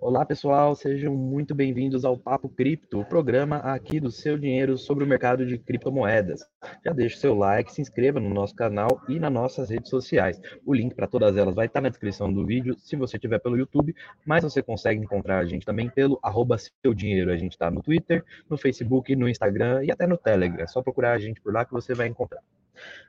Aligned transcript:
Olá, 0.00 0.24
pessoal, 0.24 0.76
sejam 0.76 1.12
muito 1.12 1.56
bem-vindos 1.56 2.04
ao 2.04 2.16
Papo 2.16 2.48
Cripto, 2.48 3.00
o 3.00 3.04
programa 3.04 3.56
aqui 3.56 3.98
do 3.98 4.12
seu 4.12 4.38
dinheiro 4.38 4.78
sobre 4.78 5.02
o 5.02 5.06
mercado 5.06 5.44
de 5.44 5.58
criptomoedas. 5.58 6.48
Já 6.84 6.92
deixe 6.92 7.16
seu 7.16 7.34
like, 7.34 7.72
se 7.72 7.82
inscreva 7.82 8.20
no 8.20 8.32
nosso 8.32 8.54
canal 8.54 9.02
e 9.08 9.18
nas 9.18 9.32
nossas 9.32 9.70
redes 9.70 9.90
sociais. 9.90 10.40
O 10.64 10.72
link 10.72 10.94
para 10.94 11.08
todas 11.08 11.36
elas 11.36 11.52
vai 11.52 11.66
estar 11.66 11.80
na 11.80 11.88
descrição 11.88 12.32
do 12.32 12.46
vídeo, 12.46 12.76
se 12.78 12.94
você 12.94 13.16
estiver 13.16 13.40
pelo 13.40 13.58
YouTube, 13.58 13.92
mas 14.24 14.44
você 14.44 14.62
consegue 14.62 15.02
encontrar 15.02 15.40
a 15.40 15.44
gente 15.44 15.66
também 15.66 15.90
pelo 15.90 16.16
arroba 16.22 16.56
seu 16.58 16.94
dinheiro. 16.94 17.32
A 17.32 17.36
gente 17.36 17.52
está 17.52 17.68
no 17.68 17.82
Twitter, 17.82 18.24
no 18.48 18.56
Facebook, 18.56 19.16
no 19.16 19.28
Instagram 19.28 19.82
e 19.82 19.90
até 19.90 20.06
no 20.06 20.16
Telegram. 20.16 20.62
É 20.62 20.66
só 20.68 20.80
procurar 20.80 21.14
a 21.14 21.18
gente 21.18 21.40
por 21.40 21.52
lá 21.52 21.64
que 21.64 21.72
você 21.72 21.92
vai 21.92 22.06
encontrar. 22.06 22.40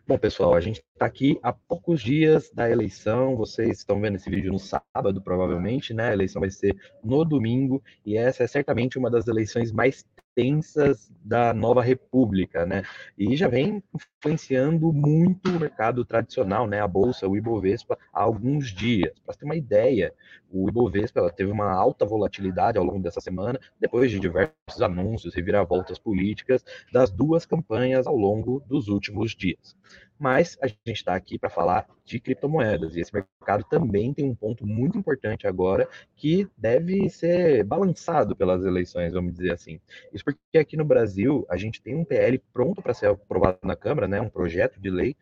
Bom, 0.08 0.18
pessoal, 0.18 0.56
a 0.56 0.60
gente 0.60 0.82
está 0.94 1.06
aqui 1.06 1.40
há 1.44 1.54
poucos 1.54 2.02
dias 2.02 2.50
da 2.52 2.70
eleição. 2.70 3.36
Vocês 3.36 3.78
estão 3.78 4.02
vendo 4.02 4.16
esse 4.16 4.30
vídeo 4.30 4.52
no 4.52 4.58
sábado, 4.58 5.22
provavelmente, 5.22 5.94
né? 5.94 6.10
A 6.10 6.14
eleição 6.14 6.40
vai 6.40 6.50
ser 6.50 6.76
no 7.04 7.24
domingo, 7.24 7.84
e 8.06 8.18
essa 8.18 8.44
é 8.44 8.48
certamente 8.48 8.98
uma 8.98 9.10
das 9.10 9.28
eleições 9.28 9.72
mais 9.72 10.04
tensas 10.36 11.12
da 11.24 11.54
nova 11.54 11.82
república, 11.82 12.66
né? 12.66 12.84
E 13.18 13.36
já 13.36 13.48
vem 13.48 13.84
influenciando 13.94 14.92
muito 14.94 15.50
o 15.50 15.60
mercado 15.60 16.06
tradicional, 16.06 16.68
né? 16.68 16.80
A 16.82 16.88
bolsa, 16.88 17.28
o 17.28 17.36
Ibovespa, 17.36 17.98
há 18.14 18.22
alguns 18.22 18.70
dias. 18.74 19.20
Para 19.26 19.36
ter 19.36 19.46
uma 19.46 19.56
ideia, 19.56 20.14
o 20.50 20.70
Ibovespa 20.70 21.32
teve 21.32 21.52
uma 21.52 21.72
alta 21.72 22.06
volatilidade 22.06 22.78
ao 22.78 22.84
longo 22.84 23.02
dessa 23.02 23.22
semana, 23.22 23.60
depois 23.80 24.12
de 24.12 24.20
diversos 24.20 24.82
anúncios 24.82 25.36
e 25.36 25.42
viravoltas 25.42 26.00
políticas 26.00 26.64
das 26.92 27.12
duas 27.12 27.46
campanhas 27.46 28.08
ao 28.08 28.16
longo 28.16 28.64
dos 28.68 28.88
últimos 28.88 29.36
dias 29.36 29.76
mas 30.20 30.58
a 30.62 30.68
gente 30.68 30.80
está 30.88 31.16
aqui 31.16 31.40
para 31.40 31.50
falar 31.50 31.88
de 32.04 32.20
criptomoedas 32.20 32.96
e 32.96 33.00
esse 33.00 33.14
mercado 33.14 33.64
também 33.70 34.14
tem 34.14 34.26
um 34.26 34.36
ponto 34.36 34.66
muito 34.68 34.98
importante 34.98 35.48
agora 35.48 35.88
que 36.16 36.48
deve 36.58 37.10
ser 37.10 37.64
balançado 37.64 38.36
pelas 38.36 38.66
eleições, 38.66 39.14
vamos 39.14 39.34
dizer 39.34 39.54
assim. 39.54 39.80
Isso 40.12 40.26
porque 40.26 40.58
aqui 40.58 40.76
no 40.76 40.84
Brasil 40.84 41.46
a 41.50 41.56
gente 41.56 41.82
tem 41.82 41.96
um 41.96 42.04
PL 42.04 42.38
pronto 42.52 42.82
para 42.82 42.94
ser 42.94 43.08
aprovado 43.08 43.60
na 43.64 43.76
Câmara, 43.76 44.08
né, 44.08 44.20
um 44.20 44.30
projeto 44.30 44.80
de 44.80 44.90
lei 44.90 45.16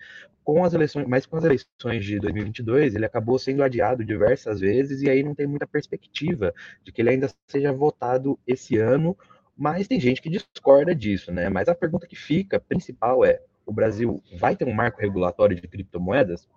com 0.43 0.63
as 0.63 0.73
eleições, 0.73 1.05
mas 1.05 1.25
com 1.25 1.35
as 1.35 1.43
eleições 1.43 2.05
de 2.05 2.19
2022 2.19 2.95
ele 2.95 3.05
acabou 3.05 3.37
sendo 3.37 3.61
adiado 3.61 4.03
diversas 4.05 4.61
vezes 4.61 5.01
e 5.01 5.09
aí 5.09 5.21
não 5.21 5.35
tem 5.35 5.45
muita 5.45 5.67
perspectiva 5.67 6.53
de 6.83 6.91
que 6.91 7.01
ele 7.01 7.09
ainda 7.09 7.29
seja 7.47 7.73
votado 7.73 8.39
esse 8.47 8.77
ano. 8.77 9.15
Mas 9.57 9.87
tem 9.87 9.99
gente 9.99 10.21
que 10.21 10.29
discorda 10.29 10.95
disso, 10.95 11.33
né? 11.33 11.49
Mas 11.49 11.67
a 11.67 11.75
pergunta 11.75 12.07
que 12.07 12.15
fica 12.15 12.59
principal 12.61 13.25
é: 13.25 13.41
o 13.67 13.73
Brasil 13.73 14.23
vai 14.39 14.55
ter 14.55 14.65
um 14.65 14.73
marco 14.73 15.01
regulatório 15.01 15.55
de 15.55 15.67
criptomoedas? 15.67 16.47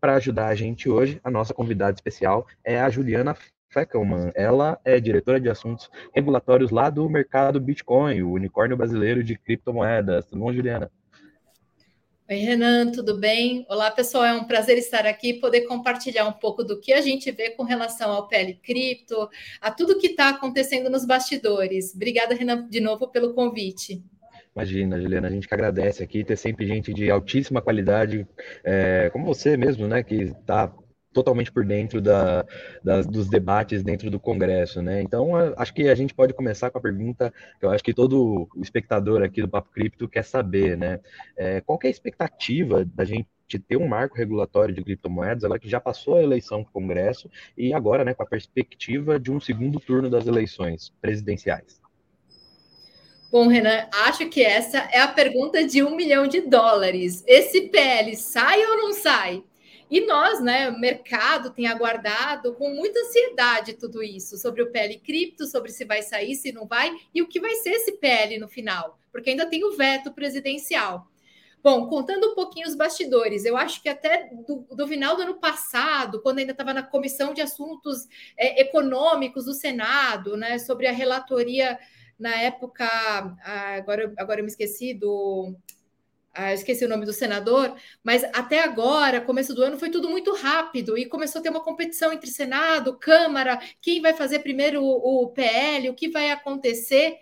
Para 0.00 0.14
ajudar 0.14 0.46
a 0.46 0.54
gente 0.54 0.88
hoje, 0.88 1.20
a 1.22 1.30
nossa 1.30 1.52
convidada 1.52 1.92
especial 1.92 2.46
é 2.64 2.80
a 2.80 2.88
Juliana 2.88 3.36
Feckelman. 3.68 4.32
Ela 4.34 4.80
é 4.84 4.98
diretora 4.98 5.40
de 5.40 5.50
assuntos 5.50 5.90
regulatórios 6.14 6.70
lá 6.70 6.88
do 6.88 7.08
mercado 7.10 7.60
Bitcoin, 7.60 8.22
o 8.22 8.32
unicórnio 8.32 8.76
brasileiro 8.76 9.22
de 9.22 9.36
criptomoedas. 9.36 10.24
Tudo 10.26 10.40
bom, 10.40 10.52
Juliana? 10.52 10.90
Oi, 12.30 12.36
Renan, 12.36 12.92
tudo 12.92 13.18
bem? 13.18 13.66
Olá, 13.68 13.90
pessoal. 13.90 14.24
É 14.24 14.32
um 14.32 14.44
prazer 14.44 14.78
estar 14.78 15.04
aqui 15.04 15.30
e 15.30 15.40
poder 15.40 15.62
compartilhar 15.62 16.28
um 16.28 16.32
pouco 16.32 16.62
do 16.62 16.80
que 16.80 16.92
a 16.92 17.00
gente 17.00 17.28
vê 17.32 17.50
com 17.50 17.64
relação 17.64 18.12
ao 18.12 18.28
PL 18.28 18.54
Cripto, 18.54 19.28
a 19.60 19.72
tudo 19.72 19.98
que 19.98 20.06
está 20.06 20.28
acontecendo 20.28 20.88
nos 20.88 21.04
bastidores. 21.04 21.92
Obrigada, 21.92 22.32
Renan, 22.32 22.68
de 22.68 22.80
novo 22.80 23.08
pelo 23.08 23.34
convite. 23.34 24.04
Imagina, 24.54 25.00
Juliana, 25.00 25.28
a 25.28 25.30
gente 25.30 25.46
que 25.46 25.54
agradece 25.54 26.02
aqui 26.02 26.24
ter 26.24 26.36
sempre 26.36 26.66
gente 26.66 26.92
de 26.92 27.10
altíssima 27.10 27.62
qualidade, 27.62 28.26
é, 28.64 29.08
como 29.10 29.24
você 29.24 29.56
mesmo, 29.56 29.86
né, 29.86 30.02
que 30.02 30.14
está 30.14 30.72
totalmente 31.12 31.50
por 31.50 31.64
dentro 31.64 32.00
da, 32.00 32.44
das, 32.82 33.06
dos 33.06 33.28
debates 33.28 33.82
dentro 33.82 34.10
do 34.10 34.20
Congresso, 34.20 34.80
né? 34.80 35.02
Então, 35.02 35.34
acho 35.56 35.74
que 35.74 35.88
a 35.88 35.94
gente 35.94 36.14
pode 36.14 36.32
começar 36.32 36.70
com 36.70 36.78
a 36.78 36.80
pergunta 36.80 37.32
que 37.58 37.66
eu 37.66 37.70
acho 37.70 37.82
que 37.82 37.92
todo 37.92 38.48
espectador 38.56 39.22
aqui 39.22 39.42
do 39.42 39.48
Papo 39.48 39.70
Cripto 39.72 40.08
quer 40.08 40.24
saber, 40.24 40.76
né? 40.76 41.00
É, 41.36 41.60
qual 41.60 41.78
é 41.82 41.88
a 41.88 41.90
expectativa 41.90 42.84
da 42.84 43.04
gente 43.04 43.28
ter 43.66 43.76
um 43.76 43.88
marco 43.88 44.16
regulatório 44.16 44.72
de 44.72 44.84
criptomoedas, 44.84 45.42
ela 45.42 45.58
que 45.58 45.68
já 45.68 45.80
passou 45.80 46.16
a 46.16 46.22
eleição 46.22 46.62
para 46.62 46.70
o 46.70 46.72
Congresso 46.72 47.28
e 47.58 47.74
agora, 47.74 48.04
né, 48.04 48.14
com 48.14 48.22
a 48.22 48.26
perspectiva 48.26 49.18
de 49.18 49.32
um 49.32 49.40
segundo 49.40 49.80
turno 49.80 50.08
das 50.08 50.28
eleições 50.28 50.92
presidenciais? 51.00 51.79
Bom, 53.30 53.46
Renan, 53.46 53.86
acho 53.92 54.28
que 54.28 54.42
essa 54.42 54.78
é 54.90 54.98
a 54.98 55.06
pergunta 55.06 55.64
de 55.64 55.84
um 55.84 55.94
milhão 55.94 56.26
de 56.26 56.40
dólares. 56.40 57.22
Esse 57.28 57.68
PL 57.68 58.16
sai 58.16 58.60
ou 58.66 58.76
não 58.78 58.92
sai? 58.92 59.44
E 59.88 60.00
nós, 60.00 60.40
né, 60.40 60.68
o 60.68 60.80
mercado 60.80 61.50
tem 61.50 61.68
aguardado 61.68 62.54
com 62.54 62.70
muita 62.74 62.98
ansiedade 62.98 63.74
tudo 63.74 64.02
isso, 64.02 64.36
sobre 64.36 64.62
o 64.62 64.72
PL 64.72 64.98
cripto, 64.98 65.46
sobre 65.46 65.70
se 65.70 65.84
vai 65.84 66.02
sair, 66.02 66.34
se 66.34 66.50
não 66.50 66.66
vai, 66.66 66.92
e 67.14 67.22
o 67.22 67.28
que 67.28 67.38
vai 67.38 67.54
ser 67.56 67.70
esse 67.70 67.92
PL 67.92 68.36
no 68.38 68.48
final, 68.48 68.98
porque 69.12 69.30
ainda 69.30 69.46
tem 69.46 69.64
o 69.64 69.76
veto 69.76 70.12
presidencial. 70.12 71.06
Bom, 71.62 71.86
contando 71.88 72.32
um 72.32 72.34
pouquinho 72.34 72.66
os 72.66 72.74
bastidores, 72.74 73.44
eu 73.44 73.56
acho 73.56 73.82
que 73.82 73.88
até 73.88 74.30
do, 74.46 74.66
do 74.74 74.88
final 74.88 75.14
do 75.14 75.22
ano 75.22 75.34
passado, 75.34 76.20
quando 76.20 76.38
ainda 76.38 76.52
estava 76.52 76.72
na 76.72 76.82
Comissão 76.82 77.34
de 77.34 77.42
Assuntos 77.42 78.08
é, 78.36 78.62
Econômicos 78.62 79.44
do 79.44 79.52
Senado, 79.52 80.36
né, 80.36 80.58
sobre 80.58 80.86
a 80.86 80.92
relatoria 80.92 81.78
na 82.20 82.36
época, 82.36 82.86
agora, 83.76 84.12
agora 84.16 84.40
eu 84.40 84.44
me 84.44 84.50
esqueci 84.50 84.94
do. 84.94 85.56
Ah, 86.32 86.54
esqueci 86.54 86.84
o 86.84 86.88
nome 86.88 87.04
do 87.04 87.12
senador, 87.12 87.74
mas 88.04 88.22
até 88.32 88.62
agora, 88.62 89.20
começo 89.20 89.52
do 89.52 89.62
ano, 89.62 89.78
foi 89.78 89.90
tudo 89.90 90.08
muito 90.08 90.32
rápido 90.32 90.96
e 90.96 91.06
começou 91.06 91.40
a 91.40 91.42
ter 91.42 91.50
uma 91.50 91.62
competição 91.62 92.12
entre 92.12 92.30
Senado, 92.30 92.96
Câmara, 92.96 93.60
quem 93.80 94.00
vai 94.00 94.14
fazer 94.14 94.38
primeiro 94.38 94.80
o, 94.80 95.24
o 95.24 95.30
PL, 95.30 95.88
o 95.88 95.94
que 95.94 96.08
vai 96.08 96.30
acontecer. 96.30 97.16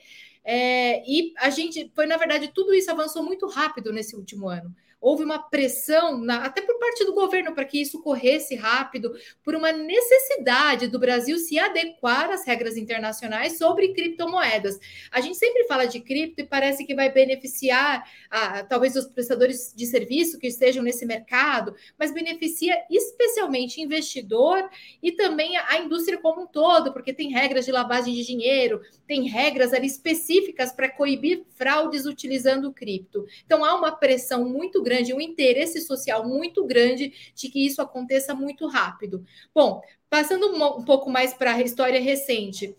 É, 0.44 1.03
e 1.10 1.32
a 1.38 1.48
gente 1.48 1.91
foi, 1.94 2.06
na 2.06 2.19
verdade, 2.19 2.53
tudo 2.54 2.75
isso 2.75 2.91
avançou 2.91 3.22
muito 3.22 3.47
rápido 3.47 3.92
nesse 3.92 4.15
último 4.15 4.48
ano 4.48 4.75
houve 5.00 5.22
uma 5.22 5.38
pressão, 5.38 6.19
na, 6.19 6.44
até 6.44 6.60
por 6.60 6.78
parte 6.78 7.04
do 7.04 7.14
governo, 7.14 7.54
para 7.54 7.64
que 7.64 7.81
isso 7.81 8.03
corresse 8.03 8.54
rápido, 8.54 9.12
por 9.44 9.54
uma 9.54 9.72
necessidade 9.72 10.88
do 10.88 10.98
Brasil 10.98 11.38
se 11.38 11.59
adequar 11.59 12.31
às 12.31 12.44
regras 12.44 12.76
internacionais 12.76 13.59
sobre 13.59 13.92
criptomoedas. 13.92 14.78
A 15.10 15.20
gente 15.20 15.36
sempre 15.36 15.64
fala 15.64 15.86
de 15.86 16.00
cripto 16.00 16.41
e 16.41 16.47
parece 16.47 16.84
que 16.84 16.94
vai 16.94 17.10
beneficiar 17.12 18.04
a, 18.31 18.64
talvez 18.64 18.97
os 18.97 19.06
prestadores 19.06 19.72
de 19.75 19.86
serviço 19.86 20.38
que 20.38 20.48
estejam 20.48 20.82
nesse 20.82 21.06
mercado, 21.06 21.75
mas 21.98 22.12
beneficia 22.12 22.76
especialmente 22.91 23.80
investidor 23.80 24.69
e 25.03 25.12
também 25.12 25.56
a, 25.56 25.69
a 25.70 25.78
indústria 25.78 26.19
como 26.19 26.42
um 26.42 26.47
todo, 26.47 26.92
porque 26.92 27.12
tem 27.12 27.30
regras 27.30 27.65
de 27.65 27.72
lavagem 27.72 28.15
de 28.15 28.25
dinheiro, 28.25 28.80
tem 29.06 29.28
regras 29.28 29.72
ali 29.72 29.86
específicas 29.86 30.72
para 30.72 30.88
coibir 30.88 31.44
fraudes 31.50 32.04
utilizando 32.04 32.72
cripto. 32.72 33.25
Então 33.44 33.65
há 33.65 33.75
uma 33.75 33.92
pressão 33.92 34.44
muito 34.44 34.82
grande, 34.82 34.88
um 35.15 35.21
interesse 35.21 35.81
social 35.81 36.26
muito 36.26 36.65
grande 36.66 37.12
de 37.34 37.49
que 37.49 37.65
isso 37.65 37.81
aconteça 37.81 38.34
muito 38.34 38.66
rápido. 38.66 39.25
Bom, 39.54 39.81
passando 40.09 40.49
um 40.54 40.84
pouco 40.84 41.10
mais 41.10 41.34
para 41.34 41.54
a 41.54 41.62
história 41.62 42.00
recente, 42.00 42.75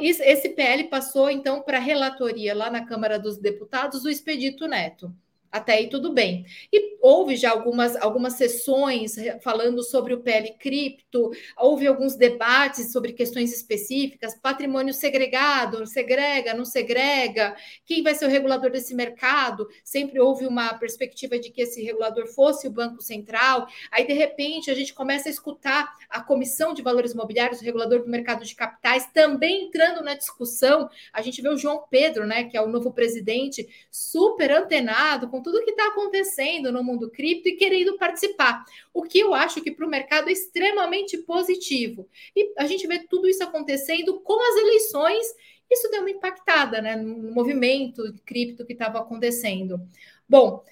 esse 0.00 0.48
PL 0.50 0.84
passou 0.84 1.30
então 1.30 1.62
para 1.62 1.78
a 1.78 1.80
relatoria 1.80 2.54
lá 2.54 2.70
na 2.70 2.84
Câmara 2.84 3.18
dos 3.18 3.38
Deputados, 3.38 4.04
o 4.04 4.10
Expedito 4.10 4.66
Neto. 4.66 5.14
Até 5.50 5.74
aí 5.74 5.88
tudo 5.88 6.12
bem. 6.12 6.44
E 6.72 6.96
houve 7.00 7.36
já 7.36 7.50
algumas, 7.50 7.94
algumas 7.96 8.34
sessões 8.34 9.14
falando 9.42 9.82
sobre 9.82 10.12
o 10.12 10.20
PL 10.20 10.54
cripto, 10.58 11.30
houve 11.56 11.86
alguns 11.86 12.16
debates 12.16 12.92
sobre 12.92 13.12
questões 13.12 13.54
específicas, 13.54 14.34
patrimônio 14.34 14.92
segregado, 14.92 15.86
segrega, 15.86 16.52
não 16.52 16.64
segrega, 16.64 17.56
quem 17.84 18.02
vai 18.02 18.14
ser 18.14 18.26
o 18.26 18.30
regulador 18.30 18.70
desse 18.70 18.94
mercado? 18.94 19.68
Sempre 19.84 20.20
houve 20.20 20.46
uma 20.46 20.74
perspectiva 20.74 21.38
de 21.38 21.50
que 21.50 21.62
esse 21.62 21.82
regulador 21.82 22.26
fosse 22.26 22.66
o 22.66 22.70
Banco 22.70 23.02
Central. 23.02 23.66
Aí, 23.90 24.06
de 24.06 24.12
repente, 24.12 24.70
a 24.70 24.74
gente 24.74 24.92
começa 24.92 25.28
a 25.28 25.32
escutar 25.32 25.92
a 26.08 26.20
Comissão 26.20 26.74
de 26.74 26.82
Valores 26.82 27.12
Imobiliários, 27.12 27.60
o 27.60 27.64
regulador 27.64 28.02
do 28.02 28.08
mercado 28.08 28.44
de 28.44 28.54
capitais, 28.54 29.08
também 29.12 29.66
entrando 29.66 30.02
na 30.02 30.14
discussão. 30.14 30.88
A 31.12 31.22
gente 31.22 31.40
vê 31.40 31.48
o 31.48 31.56
João 31.56 31.84
Pedro, 31.88 32.26
né, 32.26 32.44
que 32.44 32.56
é 32.56 32.62
o 32.62 32.68
novo 32.68 32.92
presidente, 32.92 33.66
super 33.90 34.50
antenado 34.50 35.28
com 35.36 35.42
tudo 35.42 35.62
que 35.62 35.70
está 35.70 35.88
acontecendo 35.88 36.72
no 36.72 36.82
mundo 36.82 37.10
cripto 37.10 37.48
e 37.48 37.56
querendo 37.56 37.98
participar. 37.98 38.64
O 38.92 39.02
que 39.02 39.18
eu 39.18 39.34
acho 39.34 39.60
que 39.60 39.70
para 39.70 39.86
o 39.86 39.88
mercado 39.88 40.28
é 40.28 40.32
extremamente 40.32 41.18
positivo. 41.18 42.08
E 42.34 42.54
a 42.56 42.66
gente 42.66 42.86
vê 42.86 43.00
tudo 43.00 43.28
isso 43.28 43.44
acontecendo 43.44 44.18
com 44.20 44.40
as 44.40 44.56
eleições. 44.56 45.26
Isso 45.70 45.90
deu 45.90 46.00
uma 46.00 46.10
impactada 46.10 46.80
né, 46.80 46.96
no 46.96 47.32
movimento 47.32 48.02
cripto 48.24 48.64
que 48.64 48.72
estava 48.72 48.98
acontecendo. 48.98 49.80
Bom, 50.26 50.64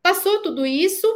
passou 0.00 0.42
tudo 0.42 0.64
isso, 0.64 1.06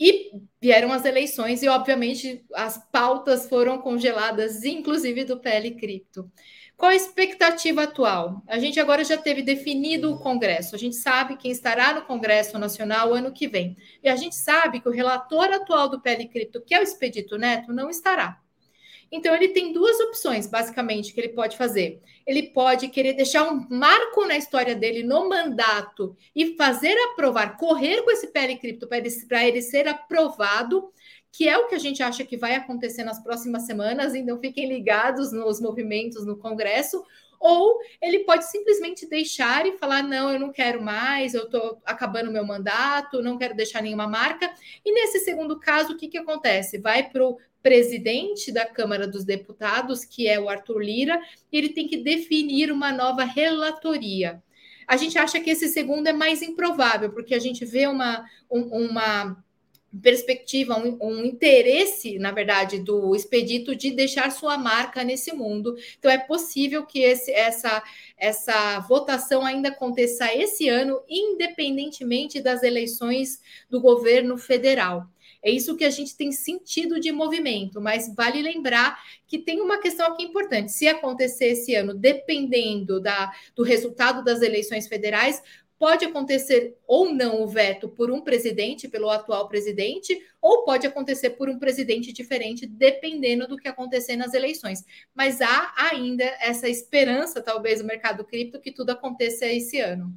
e 0.00 0.30
vieram 0.60 0.92
as 0.92 1.04
eleições, 1.04 1.62
e 1.62 1.68
obviamente 1.68 2.44
as 2.54 2.78
pautas 2.92 3.48
foram 3.48 3.78
congeladas, 3.78 4.62
inclusive 4.64 5.24
do 5.24 5.40
PL 5.40 5.72
Cripto. 5.72 6.30
Qual 6.78 6.92
a 6.92 6.94
expectativa 6.94 7.82
atual? 7.82 8.40
A 8.46 8.56
gente 8.60 8.78
agora 8.78 9.02
já 9.02 9.18
teve 9.18 9.42
definido 9.42 10.12
o 10.12 10.18
Congresso, 10.20 10.76
a 10.76 10.78
gente 10.78 10.94
sabe 10.94 11.36
quem 11.36 11.50
estará 11.50 11.92
no 11.92 12.02
Congresso 12.02 12.56
Nacional 12.56 13.12
ano 13.12 13.32
que 13.32 13.48
vem. 13.48 13.76
E 14.00 14.08
a 14.08 14.14
gente 14.14 14.36
sabe 14.36 14.78
que 14.78 14.88
o 14.88 14.92
relator 14.92 15.52
atual 15.52 15.88
do 15.88 16.00
PL 16.00 16.28
Cripto, 16.28 16.62
que 16.64 16.72
é 16.72 16.78
o 16.78 16.82
Expedito 16.84 17.36
Neto, 17.36 17.72
não 17.72 17.90
estará. 17.90 18.40
Então, 19.10 19.34
ele 19.34 19.48
tem 19.48 19.72
duas 19.72 19.98
opções, 19.98 20.46
basicamente, 20.46 21.12
que 21.12 21.20
ele 21.20 21.30
pode 21.30 21.56
fazer. 21.56 22.00
Ele 22.24 22.44
pode 22.44 22.88
querer 22.88 23.14
deixar 23.14 23.42
um 23.50 23.66
marco 23.68 24.24
na 24.26 24.36
história 24.36 24.76
dele 24.76 25.02
no 25.02 25.28
mandato 25.28 26.14
e 26.36 26.54
fazer 26.56 26.94
aprovar, 27.10 27.56
correr 27.56 28.02
com 28.02 28.10
esse 28.12 28.28
PL 28.28 28.56
cripto 28.56 28.86
para 28.86 28.98
ele, 28.98 29.08
ele 29.48 29.62
ser 29.62 29.88
aprovado, 29.88 30.92
que 31.32 31.48
é 31.48 31.56
o 31.58 31.66
que 31.66 31.74
a 31.74 31.78
gente 31.78 32.02
acha 32.02 32.24
que 32.24 32.36
vai 32.36 32.54
acontecer 32.54 33.04
nas 33.04 33.22
próximas 33.22 33.66
semanas, 33.66 34.14
então 34.14 34.40
fiquem 34.40 34.68
ligados 34.68 35.32
nos 35.32 35.60
movimentos 35.60 36.24
no 36.26 36.36
Congresso, 36.36 37.02
ou 37.40 37.78
ele 38.02 38.20
pode 38.20 38.50
simplesmente 38.50 39.06
deixar 39.06 39.66
e 39.66 39.76
falar: 39.78 40.02
não, 40.02 40.32
eu 40.32 40.40
não 40.40 40.50
quero 40.50 40.82
mais, 40.82 41.34
eu 41.34 41.44
estou 41.44 41.80
acabando 41.84 42.32
meu 42.32 42.44
mandato, 42.44 43.22
não 43.22 43.38
quero 43.38 43.54
deixar 43.54 43.82
nenhuma 43.82 44.08
marca. 44.08 44.52
E 44.84 44.92
nesse 44.92 45.20
segundo 45.20 45.58
caso, 45.60 45.92
o 45.92 45.96
que, 45.96 46.08
que 46.08 46.18
acontece? 46.18 46.78
Vai 46.78 47.08
para 47.08 47.24
o 47.24 47.38
presidente 47.62 48.50
da 48.52 48.66
Câmara 48.66 49.06
dos 49.06 49.24
Deputados, 49.24 50.04
que 50.04 50.26
é 50.26 50.38
o 50.40 50.48
Arthur 50.48 50.80
Lira, 50.80 51.20
e 51.52 51.58
ele 51.58 51.70
tem 51.70 51.86
que 51.86 51.96
definir 51.96 52.72
uma 52.72 52.92
nova 52.92 53.24
relatoria. 53.24 54.42
A 54.86 54.96
gente 54.96 55.18
acha 55.18 55.38
que 55.38 55.50
esse 55.50 55.68
segundo 55.68 56.06
é 56.06 56.12
mais 56.12 56.40
improvável, 56.40 57.12
porque 57.12 57.34
a 57.34 57.38
gente 57.38 57.64
vê 57.64 57.86
uma, 57.86 58.24
um, 58.50 58.86
uma 58.86 59.44
perspectiva, 60.02 60.76
um, 60.76 60.98
um, 61.00 61.24
interesse, 61.24 62.18
na 62.18 62.30
verdade, 62.30 62.78
do 62.78 63.14
expedito 63.14 63.74
de 63.74 63.90
deixar 63.90 64.30
sua 64.30 64.58
marca 64.58 65.02
nesse 65.02 65.32
mundo. 65.32 65.76
Então, 65.98 66.10
é 66.10 66.18
possível 66.18 66.84
que 66.84 67.00
esse, 67.00 67.32
essa, 67.32 67.82
essa 68.16 68.80
votação 68.80 69.44
ainda 69.44 69.70
aconteça 69.70 70.34
esse 70.34 70.68
ano, 70.68 71.00
independentemente 71.08 72.40
das 72.40 72.62
eleições 72.62 73.40
do 73.70 73.80
governo 73.80 74.36
federal. 74.36 75.08
É 75.42 75.50
isso 75.50 75.76
que 75.76 75.84
a 75.84 75.90
gente 75.90 76.16
tem 76.16 76.32
sentido 76.32 76.98
de 76.98 77.12
movimento, 77.12 77.80
mas 77.80 78.12
vale 78.14 78.42
lembrar 78.42 78.98
que 79.26 79.38
tem 79.38 79.60
uma 79.60 79.80
questão 79.80 80.06
aqui 80.06 80.24
importante. 80.24 80.72
Se 80.72 80.88
acontecer 80.88 81.50
esse 81.50 81.74
ano, 81.74 81.94
dependendo 81.94 83.00
da, 83.00 83.32
do 83.54 83.62
resultado 83.62 84.24
das 84.24 84.42
eleições 84.42 84.88
federais, 84.88 85.40
Pode 85.78 86.04
acontecer 86.04 86.76
ou 86.86 87.12
não 87.14 87.42
o 87.42 87.46
veto 87.46 87.88
por 87.88 88.10
um 88.10 88.20
presidente, 88.20 88.88
pelo 88.88 89.08
atual 89.08 89.48
presidente, 89.48 90.18
ou 90.40 90.64
pode 90.64 90.86
acontecer 90.86 91.30
por 91.30 91.48
um 91.48 91.58
presidente 91.58 92.12
diferente, 92.12 92.66
dependendo 92.66 93.46
do 93.46 93.56
que 93.56 93.68
acontecer 93.68 94.16
nas 94.16 94.34
eleições. 94.34 94.84
Mas 95.14 95.40
há 95.40 95.74
ainda 95.92 96.24
essa 96.40 96.68
esperança, 96.68 97.40
talvez, 97.40 97.80
no 97.80 97.86
mercado 97.86 98.24
cripto, 98.24 98.60
que 98.60 98.72
tudo 98.72 98.90
aconteça 98.90 99.46
esse 99.46 99.78
ano. 99.78 100.12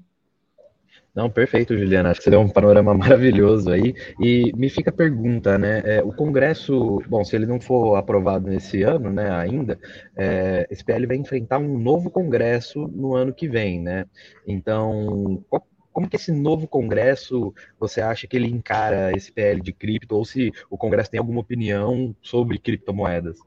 Não, 1.13 1.29
perfeito, 1.29 1.77
Juliana. 1.77 2.11
Acho 2.11 2.19
que 2.19 2.23
você 2.23 2.29
deu 2.29 2.39
um 2.39 2.49
panorama 2.49 2.93
maravilhoso 2.95 3.69
aí. 3.69 3.93
E 4.19 4.53
me 4.55 4.69
fica 4.69 4.89
a 4.89 4.93
pergunta, 4.93 5.57
né? 5.57 5.81
É, 5.83 6.03
o 6.03 6.13
Congresso, 6.13 7.01
bom, 7.07 7.23
se 7.23 7.35
ele 7.35 7.45
não 7.45 7.59
for 7.59 7.95
aprovado 7.97 8.47
nesse 8.49 8.81
ano, 8.83 9.11
né, 9.11 9.29
ainda, 9.29 9.77
é, 10.15 10.65
esse 10.69 10.83
PL 10.83 11.05
vai 11.07 11.17
enfrentar 11.17 11.59
um 11.59 11.77
novo 11.77 12.09
Congresso 12.09 12.87
no 12.87 13.13
ano 13.13 13.33
que 13.33 13.47
vem, 13.47 13.81
né? 13.81 14.05
Então, 14.47 15.43
qual, 15.49 15.67
como 15.91 16.09
que 16.09 16.15
esse 16.15 16.31
novo 16.31 16.67
Congresso 16.67 17.53
você 17.77 17.99
acha 17.99 18.25
que 18.25 18.37
ele 18.37 18.47
encara 18.47 19.11
esse 19.15 19.31
PL 19.31 19.61
de 19.61 19.73
cripto, 19.73 20.15
ou 20.15 20.23
se 20.23 20.51
o 20.69 20.77
Congresso 20.77 21.11
tem 21.11 21.19
alguma 21.19 21.41
opinião 21.41 22.15
sobre 22.21 22.57
criptomoedas? 22.57 23.37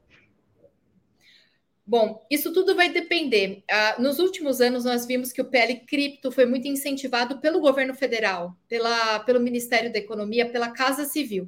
Bom, 1.87 2.25
isso 2.31 2.51
tudo 2.51 2.75
vai 2.75 2.89
depender. 2.89 3.63
Uh, 3.69 4.01
nos 4.01 4.17
últimos 4.17 4.59
anos, 4.59 4.85
nós 4.85 5.05
vimos 5.05 5.31
que 5.31 5.41
o 5.41 5.45
PL 5.45 5.81
Cripto 5.81 6.31
foi 6.31 6.47
muito 6.47 6.67
incentivado 6.67 7.39
pelo 7.39 7.59
governo 7.59 7.93
federal, 7.93 8.57
pela, 8.67 9.19
pelo 9.19 9.39
Ministério 9.39 9.93
da 9.93 9.99
Economia, 9.99 10.49
pela 10.49 10.71
Casa 10.71 11.05
Civil. 11.05 11.47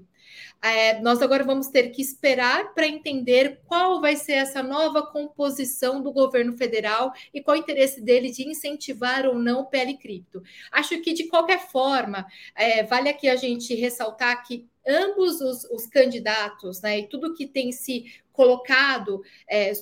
É, 0.61 0.99
nós 1.01 1.21
agora 1.21 1.43
vamos 1.43 1.67
ter 1.67 1.89
que 1.89 2.01
esperar 2.01 2.73
para 2.73 2.87
entender 2.87 3.61
qual 3.65 4.01
vai 4.01 4.15
ser 4.15 4.33
essa 4.33 4.63
nova 4.63 5.05
composição 5.05 6.01
do 6.01 6.11
governo 6.11 6.57
federal 6.57 7.11
e 7.33 7.41
qual 7.41 7.55
o 7.55 7.59
interesse 7.59 8.01
dele 8.01 8.31
de 8.31 8.47
incentivar 8.47 9.25
ou 9.25 9.35
não 9.35 9.61
o 9.61 9.65
PL 9.65 9.97
Cripto. 9.97 10.41
Acho 10.71 10.99
que, 11.01 11.13
de 11.13 11.27
qualquer 11.27 11.67
forma, 11.67 12.25
é, 12.55 12.83
vale 12.83 13.09
aqui 13.09 13.27
a 13.27 13.35
gente 13.35 13.73
ressaltar 13.75 14.45
que 14.45 14.67
ambos 14.87 15.41
os, 15.41 15.65
os 15.65 15.85
candidatos, 15.85 16.81
né, 16.81 16.99
e 16.99 17.07
tudo 17.07 17.33
que 17.33 17.45
tem 17.45 17.71
se 17.71 18.05
colocado 18.37 19.23
é, 19.49 19.73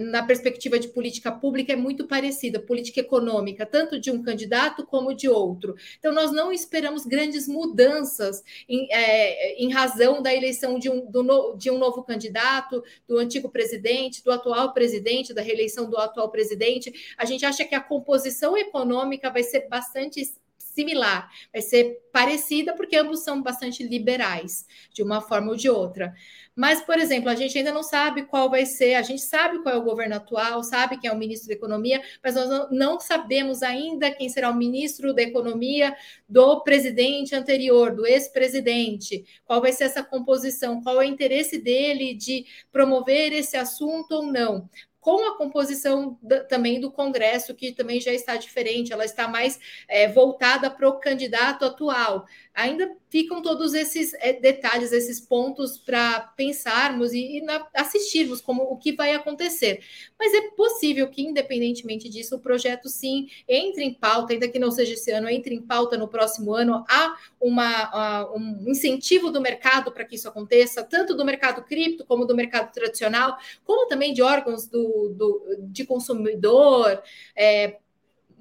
na 0.00 0.22
perspectiva 0.22 0.78
de 0.78 0.88
política 0.88 1.30
pública 1.30 1.74
é 1.74 1.76
muito 1.76 2.06
parecida, 2.06 2.58
política 2.58 3.00
econômica, 3.00 3.66
tanto 3.66 4.00
de 4.00 4.10
um 4.10 4.22
candidato 4.22 4.86
como 4.86 5.14
de 5.14 5.28
outro. 5.28 5.74
Então, 5.98 6.10
nós 6.10 6.32
não 6.32 6.50
esperamos 6.50 7.04
grandes 7.04 7.46
mudanças 7.46 8.42
em, 8.66 8.90
é, 8.90 9.62
em 9.62 9.70
razão 9.70 10.22
da 10.22 10.34
eleição 10.34 10.78
de 10.78 10.88
um, 10.88 11.04
do, 11.04 11.54
de 11.54 11.70
um 11.70 11.76
novo 11.76 12.02
candidato, 12.02 12.82
do 13.06 13.18
antigo 13.18 13.50
presidente, 13.50 14.24
do 14.24 14.32
atual 14.32 14.72
presidente, 14.72 15.34
da 15.34 15.42
reeleição 15.42 15.90
do 15.90 15.98
atual 15.98 16.30
presidente. 16.30 16.90
A 17.18 17.26
gente 17.26 17.44
acha 17.44 17.62
que 17.62 17.74
a 17.74 17.80
composição 17.80 18.56
econômica 18.56 19.30
vai 19.30 19.42
ser 19.42 19.68
bastante 19.68 20.32
similar, 20.74 21.30
vai 21.52 21.62
ser 21.62 22.00
parecida, 22.12 22.74
porque 22.74 22.96
ambos 22.96 23.22
são 23.24 23.42
bastante 23.42 23.82
liberais, 23.82 24.66
de 24.92 25.02
uma 25.02 25.20
forma 25.20 25.50
ou 25.50 25.56
de 25.56 25.68
outra. 25.68 26.14
Mas, 26.54 26.82
por 26.82 26.98
exemplo, 26.98 27.30
a 27.30 27.34
gente 27.34 27.56
ainda 27.56 27.72
não 27.72 27.82
sabe 27.82 28.24
qual 28.24 28.50
vai 28.50 28.66
ser, 28.66 28.94
a 28.94 29.02
gente 29.02 29.22
sabe 29.22 29.62
qual 29.62 29.74
é 29.74 29.78
o 29.78 29.82
governo 29.82 30.16
atual, 30.16 30.62
sabe 30.62 30.98
quem 30.98 31.08
é 31.08 31.12
o 31.12 31.16
ministro 31.16 31.48
da 31.48 31.54
Economia, 31.54 32.02
mas 32.22 32.34
nós 32.34 32.70
não 32.70 33.00
sabemos 33.00 33.62
ainda 33.62 34.10
quem 34.10 34.28
será 34.28 34.50
o 34.50 34.54
ministro 34.54 35.14
da 35.14 35.22
Economia 35.22 35.96
do 36.28 36.60
presidente 36.62 37.34
anterior, 37.34 37.94
do 37.94 38.06
ex-presidente, 38.06 39.24
qual 39.44 39.62
vai 39.62 39.72
ser 39.72 39.84
essa 39.84 40.02
composição, 40.02 40.82
qual 40.82 41.00
é 41.00 41.06
o 41.06 41.08
interesse 41.08 41.58
dele 41.58 42.14
de 42.14 42.44
promover 42.70 43.32
esse 43.32 43.56
assunto 43.56 44.12
ou 44.12 44.26
não 44.26 44.68
com 45.02 45.28
a 45.28 45.36
composição 45.36 46.16
da, 46.22 46.44
também 46.44 46.80
do 46.80 46.88
Congresso, 46.88 47.56
que 47.56 47.72
também 47.72 48.00
já 48.00 48.12
está 48.12 48.36
diferente, 48.36 48.92
ela 48.92 49.04
está 49.04 49.26
mais 49.26 49.58
é, 49.88 50.06
voltada 50.06 50.70
para 50.70 50.88
o 50.88 51.00
candidato 51.00 51.64
atual. 51.64 52.24
Ainda 52.54 52.96
ficam 53.10 53.42
todos 53.42 53.74
esses 53.74 54.14
é, 54.14 54.32
detalhes, 54.32 54.92
esses 54.92 55.20
pontos 55.20 55.76
para 55.76 56.20
pensarmos 56.36 57.12
e, 57.12 57.38
e 57.38 57.40
na, 57.40 57.66
assistirmos 57.74 58.40
como 58.40 58.62
o 58.62 58.76
que 58.76 58.92
vai 58.92 59.12
acontecer. 59.12 59.82
Mas 60.16 60.32
é 60.34 60.50
possível 60.52 61.08
que, 61.08 61.22
independentemente 61.22 62.08
disso, 62.08 62.36
o 62.36 62.40
projeto 62.40 62.88
sim 62.88 63.26
entre 63.48 63.82
em 63.82 63.92
pauta, 63.92 64.34
ainda 64.34 64.48
que 64.48 64.58
não 64.58 64.70
seja 64.70 64.92
esse 64.94 65.10
ano, 65.10 65.28
entre 65.28 65.52
em 65.52 65.62
pauta 65.62 65.98
no 65.98 66.06
próximo 66.06 66.54
ano. 66.54 66.84
Há 66.88 67.16
uma, 67.40 68.32
um 68.36 68.66
incentivo 68.68 69.32
do 69.32 69.40
mercado 69.40 69.90
para 69.90 70.04
que 70.04 70.14
isso 70.14 70.28
aconteça, 70.28 70.84
tanto 70.84 71.16
do 71.16 71.24
mercado 71.24 71.64
cripto 71.64 72.04
como 72.04 72.24
do 72.24 72.36
mercado 72.36 72.72
tradicional, 72.72 73.36
como 73.64 73.88
também 73.88 74.12
de 74.12 74.22
órgãos 74.22 74.68
do 74.68 74.91
do, 75.16 75.56
de 75.60 75.84
consumidor, 75.84 77.02
é, 77.36 77.78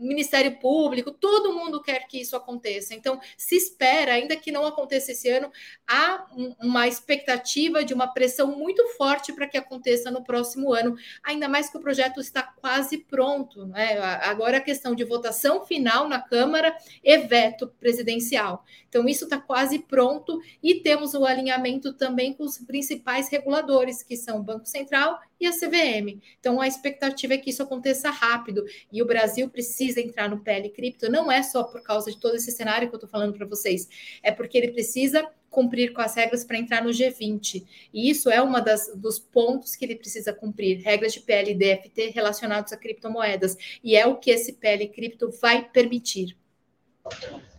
Ministério 0.01 0.57
Público, 0.57 1.11
todo 1.11 1.53
mundo 1.53 1.81
quer 1.81 2.07
que 2.07 2.19
isso 2.19 2.35
aconteça. 2.35 2.95
Então, 2.95 3.19
se 3.37 3.55
espera, 3.55 4.13
ainda 4.13 4.35
que 4.35 4.51
não 4.51 4.65
aconteça 4.65 5.11
esse 5.11 5.29
ano, 5.29 5.51
há 5.87 6.25
uma 6.59 6.87
expectativa 6.87 7.83
de 7.83 7.93
uma 7.93 8.07
pressão 8.07 8.57
muito 8.57 8.85
forte 8.97 9.31
para 9.31 9.47
que 9.47 9.57
aconteça 9.57 10.09
no 10.09 10.23
próximo 10.23 10.73
ano, 10.73 10.95
ainda 11.23 11.47
mais 11.47 11.69
que 11.69 11.77
o 11.77 11.81
projeto 11.81 12.19
está 12.19 12.41
quase 12.41 12.97
pronto. 12.97 13.67
Né? 13.67 13.99
Agora 13.99 14.57
a 14.57 14.61
questão 14.61 14.95
de 14.95 15.03
votação 15.03 15.63
final 15.65 16.09
na 16.09 16.19
Câmara 16.19 16.75
e 17.03 17.17
veto 17.19 17.67
presidencial. 17.79 18.65
Então, 18.89 19.07
isso 19.07 19.25
está 19.25 19.37
quase 19.37 19.79
pronto 19.79 20.41
e 20.63 20.75
temos 20.75 21.13
o 21.13 21.25
alinhamento 21.25 21.93
também 21.93 22.33
com 22.33 22.43
os 22.43 22.57
principais 22.57 23.29
reguladores, 23.29 24.01
que 24.01 24.17
são 24.17 24.39
o 24.39 24.43
Banco 24.43 24.65
Central 24.65 25.19
e 25.41 25.47
a 25.47 25.51
CVM. 25.51 26.21
Então, 26.39 26.61
a 26.61 26.67
expectativa 26.67 27.33
é 27.33 27.37
que 27.37 27.49
isso 27.49 27.63
aconteça 27.63 28.11
rápido 28.11 28.63
e 28.91 29.01
o 29.01 29.05
Brasil 29.05 29.49
precisa 29.49 29.99
entrar 29.99 30.29
no 30.29 30.39
PL 30.39 30.69
Cripto 30.69 31.11
não 31.11 31.31
é 31.31 31.41
só 31.41 31.63
por 31.63 31.81
causa 31.81 32.11
de 32.11 32.19
todo 32.19 32.35
esse 32.35 32.51
cenário 32.51 32.87
que 32.87 32.93
eu 32.93 32.97
estou 32.97 33.09
falando 33.09 33.33
para 33.33 33.47
vocês, 33.47 33.89
é 34.21 34.31
porque 34.31 34.57
ele 34.57 34.71
precisa 34.71 35.27
cumprir 35.49 35.91
com 35.91 36.01
as 36.01 36.15
regras 36.15 36.45
para 36.45 36.57
entrar 36.57 36.81
no 36.81 36.91
G20. 36.91 37.65
E 37.93 38.09
isso 38.09 38.29
é 38.29 38.41
um 38.41 38.51
dos 38.95 39.19
pontos 39.19 39.75
que 39.75 39.83
ele 39.83 39.95
precisa 39.95 40.31
cumprir, 40.31 40.79
regras 40.79 41.13
de 41.13 41.19
PL 41.19 41.51
e 41.51 41.55
DFT 41.55 42.11
relacionados 42.11 42.71
a 42.71 42.77
criptomoedas. 42.77 43.57
E 43.83 43.97
é 43.97 44.07
o 44.07 44.15
que 44.15 44.31
esse 44.31 44.53
PL 44.53 44.87
Cripto 44.87 45.29
vai 45.41 45.69
permitir. 45.69 46.37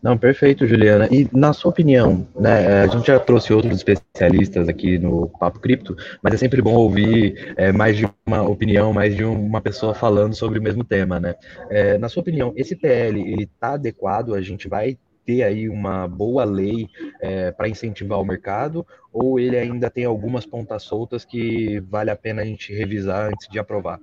Não, 0.03 0.19
perfeito, 0.19 0.67
Juliana. 0.67 1.09
E 1.13 1.29
na 1.33 1.53
sua 1.53 1.71
opinião, 1.71 2.27
né, 2.35 2.65
é, 2.65 2.83
a 2.83 2.87
gente 2.89 3.07
já 3.07 3.21
trouxe 3.21 3.53
outros 3.53 3.77
especialistas 3.77 4.69
aqui 4.69 4.99
no 4.99 5.29
Papo 5.39 5.61
Cripto, 5.61 5.97
mas 6.21 6.35
é 6.35 6.37
sempre 6.37 6.61
bom 6.61 6.75
ouvir 6.75 7.55
é, 7.57 7.71
mais 7.71 7.97
de 7.97 8.09
uma 8.27 8.43
opinião, 8.43 8.93
mais 8.93 9.15
de 9.15 9.25
uma 9.25 9.61
pessoa 9.61 9.95
falando 9.95 10.35
sobre 10.35 10.59
o 10.59 10.63
mesmo 10.63 10.83
tema, 10.83 11.21
né? 11.21 11.37
É, 11.71 11.97
na 11.99 12.09
sua 12.09 12.21
opinião, 12.21 12.53
esse 12.57 12.75
PL, 12.75 13.21
ele 13.21 13.45
está 13.45 13.75
adequado? 13.75 14.35
A 14.35 14.43
gente 14.43 14.67
vai 14.69 14.99
ter 15.25 15.45
aí 15.45 15.69
uma 15.69 16.09
boa 16.09 16.43
lei 16.43 16.89
é, 17.21 17.53
para 17.53 17.69
incentivar 17.69 18.21
o 18.21 18.25
mercado, 18.25 18.85
ou 19.13 19.39
ele 19.39 19.57
ainda 19.57 19.89
tem 19.89 20.05
algumas 20.05 20.45
pontas 20.45 20.83
soltas 20.83 21.25
que 21.25 21.79
vale 21.89 22.11
a 22.11 22.17
pena 22.17 22.43
a 22.43 22.45
gente 22.45 22.75
revisar 22.75 23.31
antes 23.31 23.49
de 23.49 23.57
aprovar? 23.57 24.01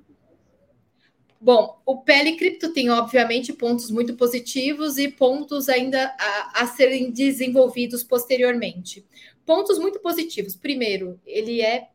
Bom, 1.42 1.82
o 1.86 2.02
PL 2.02 2.36
Cripto 2.36 2.74
tem, 2.74 2.90
obviamente, 2.90 3.54
pontos 3.54 3.90
muito 3.90 4.14
positivos 4.16 4.98
e 4.98 5.08
pontos 5.08 5.70
ainda 5.70 6.14
a, 6.20 6.64
a, 6.64 6.68
serem 6.68 7.12
desenvolvidos 7.12 8.04
posteriormente. 8.04 9.06
Pontos 9.46 9.80
muito 9.80 10.00
positivos. 10.02 10.54
Primeiro, 10.54 11.18
ele 11.26 11.62
é 11.62 11.88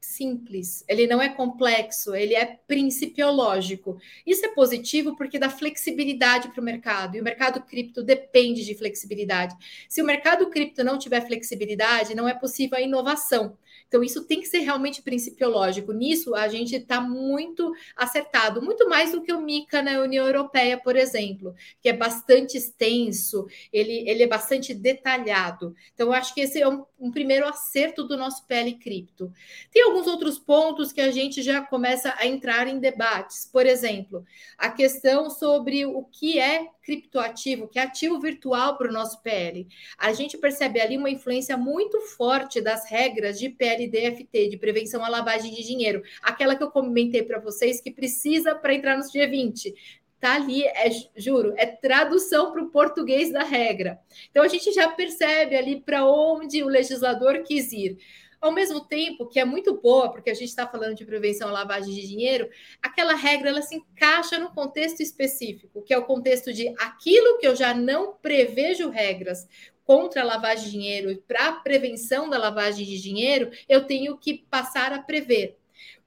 simples, 0.00 0.84
ele 0.88 1.06
não 1.06 1.20
é 1.20 1.28
complexo, 1.28 2.14
ele 2.14 2.34
é 2.34 2.58
principiológico. 2.66 3.98
Isso 4.26 4.46
é 4.46 4.48
positivo 4.48 5.14
porque 5.14 5.38
dá 5.38 5.50
flexibilidade 5.50 6.48
para 6.48 6.60
o 6.60 6.64
mercado, 6.64 7.16
e 7.16 7.20
o 7.20 7.24
mercado 7.24 7.60
cripto 7.62 8.02
depende 8.02 8.64
de 8.64 8.74
flexibilidade. 8.74 9.54
Se 9.88 10.00
o 10.00 10.06
mercado 10.06 10.48
cripto 10.48 10.82
não 10.84 10.98
tiver 10.98 11.26
flexibilidade, 11.26 12.14
não 12.14 12.28
é 12.28 12.34
possível 12.34 12.78
a 12.78 12.80
inovação. 12.80 13.58
Então, 13.88 14.02
isso 14.02 14.24
tem 14.24 14.40
que 14.40 14.48
ser 14.48 14.58
realmente 14.60 15.02
principiológico. 15.02 15.92
Nisso, 15.92 16.34
a 16.34 16.48
gente 16.48 16.74
está 16.76 17.00
muito 17.00 17.72
acertado, 17.96 18.62
muito 18.62 18.88
mais 18.88 19.12
do 19.12 19.22
que 19.22 19.32
o 19.32 19.40
MICA 19.40 19.82
na 19.82 20.00
União 20.00 20.26
Europeia, 20.26 20.78
por 20.78 20.96
exemplo, 20.96 21.54
que 21.80 21.88
é 21.88 21.92
bastante 21.92 22.56
extenso, 22.56 23.46
ele, 23.72 24.08
ele 24.08 24.22
é 24.22 24.26
bastante 24.26 24.74
detalhado. 24.74 25.74
Então, 25.94 26.12
acho 26.12 26.34
que 26.34 26.40
esse 26.40 26.60
é 26.60 26.68
um, 26.68 26.84
um 26.98 27.10
primeiro 27.10 27.46
acerto 27.46 28.04
do 28.04 28.16
nosso 28.16 28.46
PL 28.46 28.72
Cripto. 28.74 29.32
Tem 29.70 29.82
alguns 29.82 30.06
outros 30.06 30.38
pontos 30.38 30.92
que 30.92 31.00
a 31.00 31.10
gente 31.10 31.42
já 31.42 31.60
começa 31.60 32.14
a 32.16 32.26
entrar 32.26 32.66
em 32.66 32.78
debates. 32.78 33.48
Por 33.52 33.66
exemplo, 33.66 34.24
a 34.56 34.70
questão 34.70 35.28
sobre 35.28 35.84
o 35.84 36.04
que 36.04 36.38
é 36.38 36.68
criptoativo, 36.82 37.68
que 37.68 37.78
é 37.78 37.82
ativo 37.82 38.18
virtual 38.20 38.78
para 38.78 38.88
o 38.88 38.92
nosso 38.92 39.20
PL. 39.20 39.66
A 39.98 40.12
gente 40.12 40.38
percebe 40.38 40.80
ali 40.80 40.96
uma 40.96 41.10
influência 41.10 41.56
muito 41.56 42.00
forte 42.00 42.60
das 42.60 42.88
regras 42.88 43.38
de 43.38 43.48
PLDFT, 43.48 44.48
de 44.48 44.56
prevenção 44.56 45.04
à 45.04 45.08
lavagem 45.08 45.52
de 45.52 45.64
dinheiro, 45.64 46.02
aquela 46.22 46.54
que 46.54 46.62
eu 46.62 46.70
comentei 46.70 47.22
para 47.22 47.40
vocês 47.40 47.80
que 47.80 47.90
precisa 47.90 48.54
para 48.54 48.74
entrar 48.74 48.96
no 48.96 49.10
dia 49.10 49.28
20 49.28 49.74
tá 50.20 50.34
ali, 50.34 50.64
é, 50.64 50.90
juro, 51.16 51.54
é 51.56 51.66
tradução 51.66 52.52
para 52.52 52.62
o 52.62 52.70
português 52.70 53.32
da 53.32 53.42
regra. 53.42 53.98
Então 54.30 54.42
a 54.42 54.48
gente 54.48 54.72
já 54.72 54.88
percebe 54.88 55.56
ali 55.56 55.80
para 55.80 56.06
onde 56.06 56.62
o 56.62 56.68
legislador 56.68 57.42
quis 57.42 57.72
ir. 57.72 57.98
Ao 58.40 58.52
mesmo 58.52 58.80
tempo 58.80 59.26
que 59.26 59.40
é 59.40 59.44
muito 59.44 59.80
boa, 59.80 60.10
porque 60.10 60.30
a 60.30 60.34
gente 60.34 60.48
está 60.48 60.66
falando 60.66 60.94
de 60.94 61.04
prevenção 61.04 61.48
à 61.48 61.52
lavagem 61.52 61.94
de 61.94 62.06
dinheiro, 62.06 62.48
aquela 62.82 63.14
regra 63.14 63.48
ela 63.48 63.62
se 63.62 63.76
encaixa 63.76 64.38
no 64.38 64.50
contexto 64.50 65.00
específico, 65.00 65.82
que 65.82 65.94
é 65.94 65.98
o 65.98 66.04
contexto 66.04 66.52
de 66.52 66.68
aquilo 66.78 67.38
que 67.38 67.46
eu 67.46 67.56
já 67.56 67.74
não 67.74 68.14
prevejo 68.14 68.90
regras 68.90 69.48
contra 69.84 70.20
a 70.20 70.24
lavagem 70.24 70.64
de 70.64 70.70
dinheiro 70.72 71.10
e 71.10 71.16
para 71.16 71.48
a 71.48 71.52
prevenção 71.52 72.28
da 72.28 72.36
lavagem 72.36 72.84
de 72.84 73.00
dinheiro, 73.00 73.50
eu 73.68 73.86
tenho 73.86 74.18
que 74.18 74.44
passar 74.50 74.92
a 74.92 75.00
prever. 75.00 75.56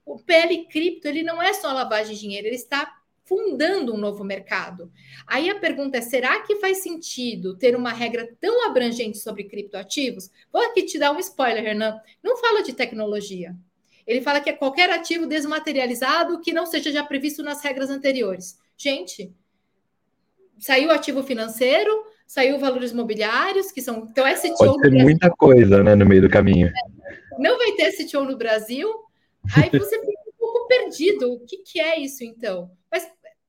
O 0.05 0.19
PL 0.19 0.65
Cripto 0.65 1.07
ele 1.07 1.23
não 1.23 1.41
é 1.41 1.53
só 1.53 1.71
lavagem 1.71 2.13
de 2.13 2.21
dinheiro, 2.21 2.47
ele 2.47 2.55
está 2.55 2.98
fundando 3.29 3.93
um 3.93 3.98
novo 3.98 4.24
mercado. 4.24 4.91
Aí 5.27 5.51
a 5.51 5.59
pergunta 5.59 6.00
é: 6.00 6.01
será 6.01 6.41
que 6.41 6.55
faz 6.55 6.79
sentido 6.79 7.55
ter 7.55 7.75
uma 7.75 7.93
regra 7.93 8.27
tão 8.41 8.65
abrangente 8.67 9.19
sobre 9.19 9.43
criptoativos? 9.43 10.31
Vou 10.51 10.65
aqui 10.65 10.81
te 10.81 10.98
dar 10.98 11.12
um 11.12 11.19
spoiler, 11.19 11.63
Renan. 11.63 12.01
Não 12.24 12.36
fala 12.38 12.63
de 12.63 12.74
tecnologia. 12.74 13.55
Ele 14.07 14.21
fala 14.21 14.39
que 14.39 14.50
é 14.50 14.53
qualquer 14.53 14.89
ativo 14.89 15.27
desmaterializado 15.27 16.41
que 16.41 16.51
não 16.51 16.65
seja 16.65 16.91
já 16.91 17.03
previsto 17.03 17.43
nas 17.43 17.62
regras 17.63 17.91
anteriores. 17.91 18.57
Gente, 18.75 19.31
saiu 20.57 20.89
ativo 20.89 21.21
financeiro, 21.21 21.91
saiu 22.25 22.57
valores 22.57 22.91
imobiliários, 22.91 23.71
que 23.71 23.83
são. 23.83 24.07
Então, 24.09 24.25
STO. 24.36 24.55
Pode 24.57 24.81
ter 24.81 25.03
muita 25.03 25.29
coisa 25.29 25.83
né, 25.83 25.93
no 25.93 26.07
meio 26.07 26.24
do 26.24 26.29
caminho. 26.29 26.71
Não 27.38 27.59
vai 27.59 27.74
ter 27.74 27.91
STO 27.91 28.24
no 28.24 28.36
Brasil. 28.36 28.89
Aí 29.55 29.69
você 29.69 30.00
fica 30.00 30.21
um 30.27 30.38
pouco 30.39 30.67
perdido. 30.67 31.31
O 31.31 31.39
que, 31.41 31.57
que 31.57 31.79
é 31.79 32.00
isso, 32.00 32.24
então? 32.24 32.71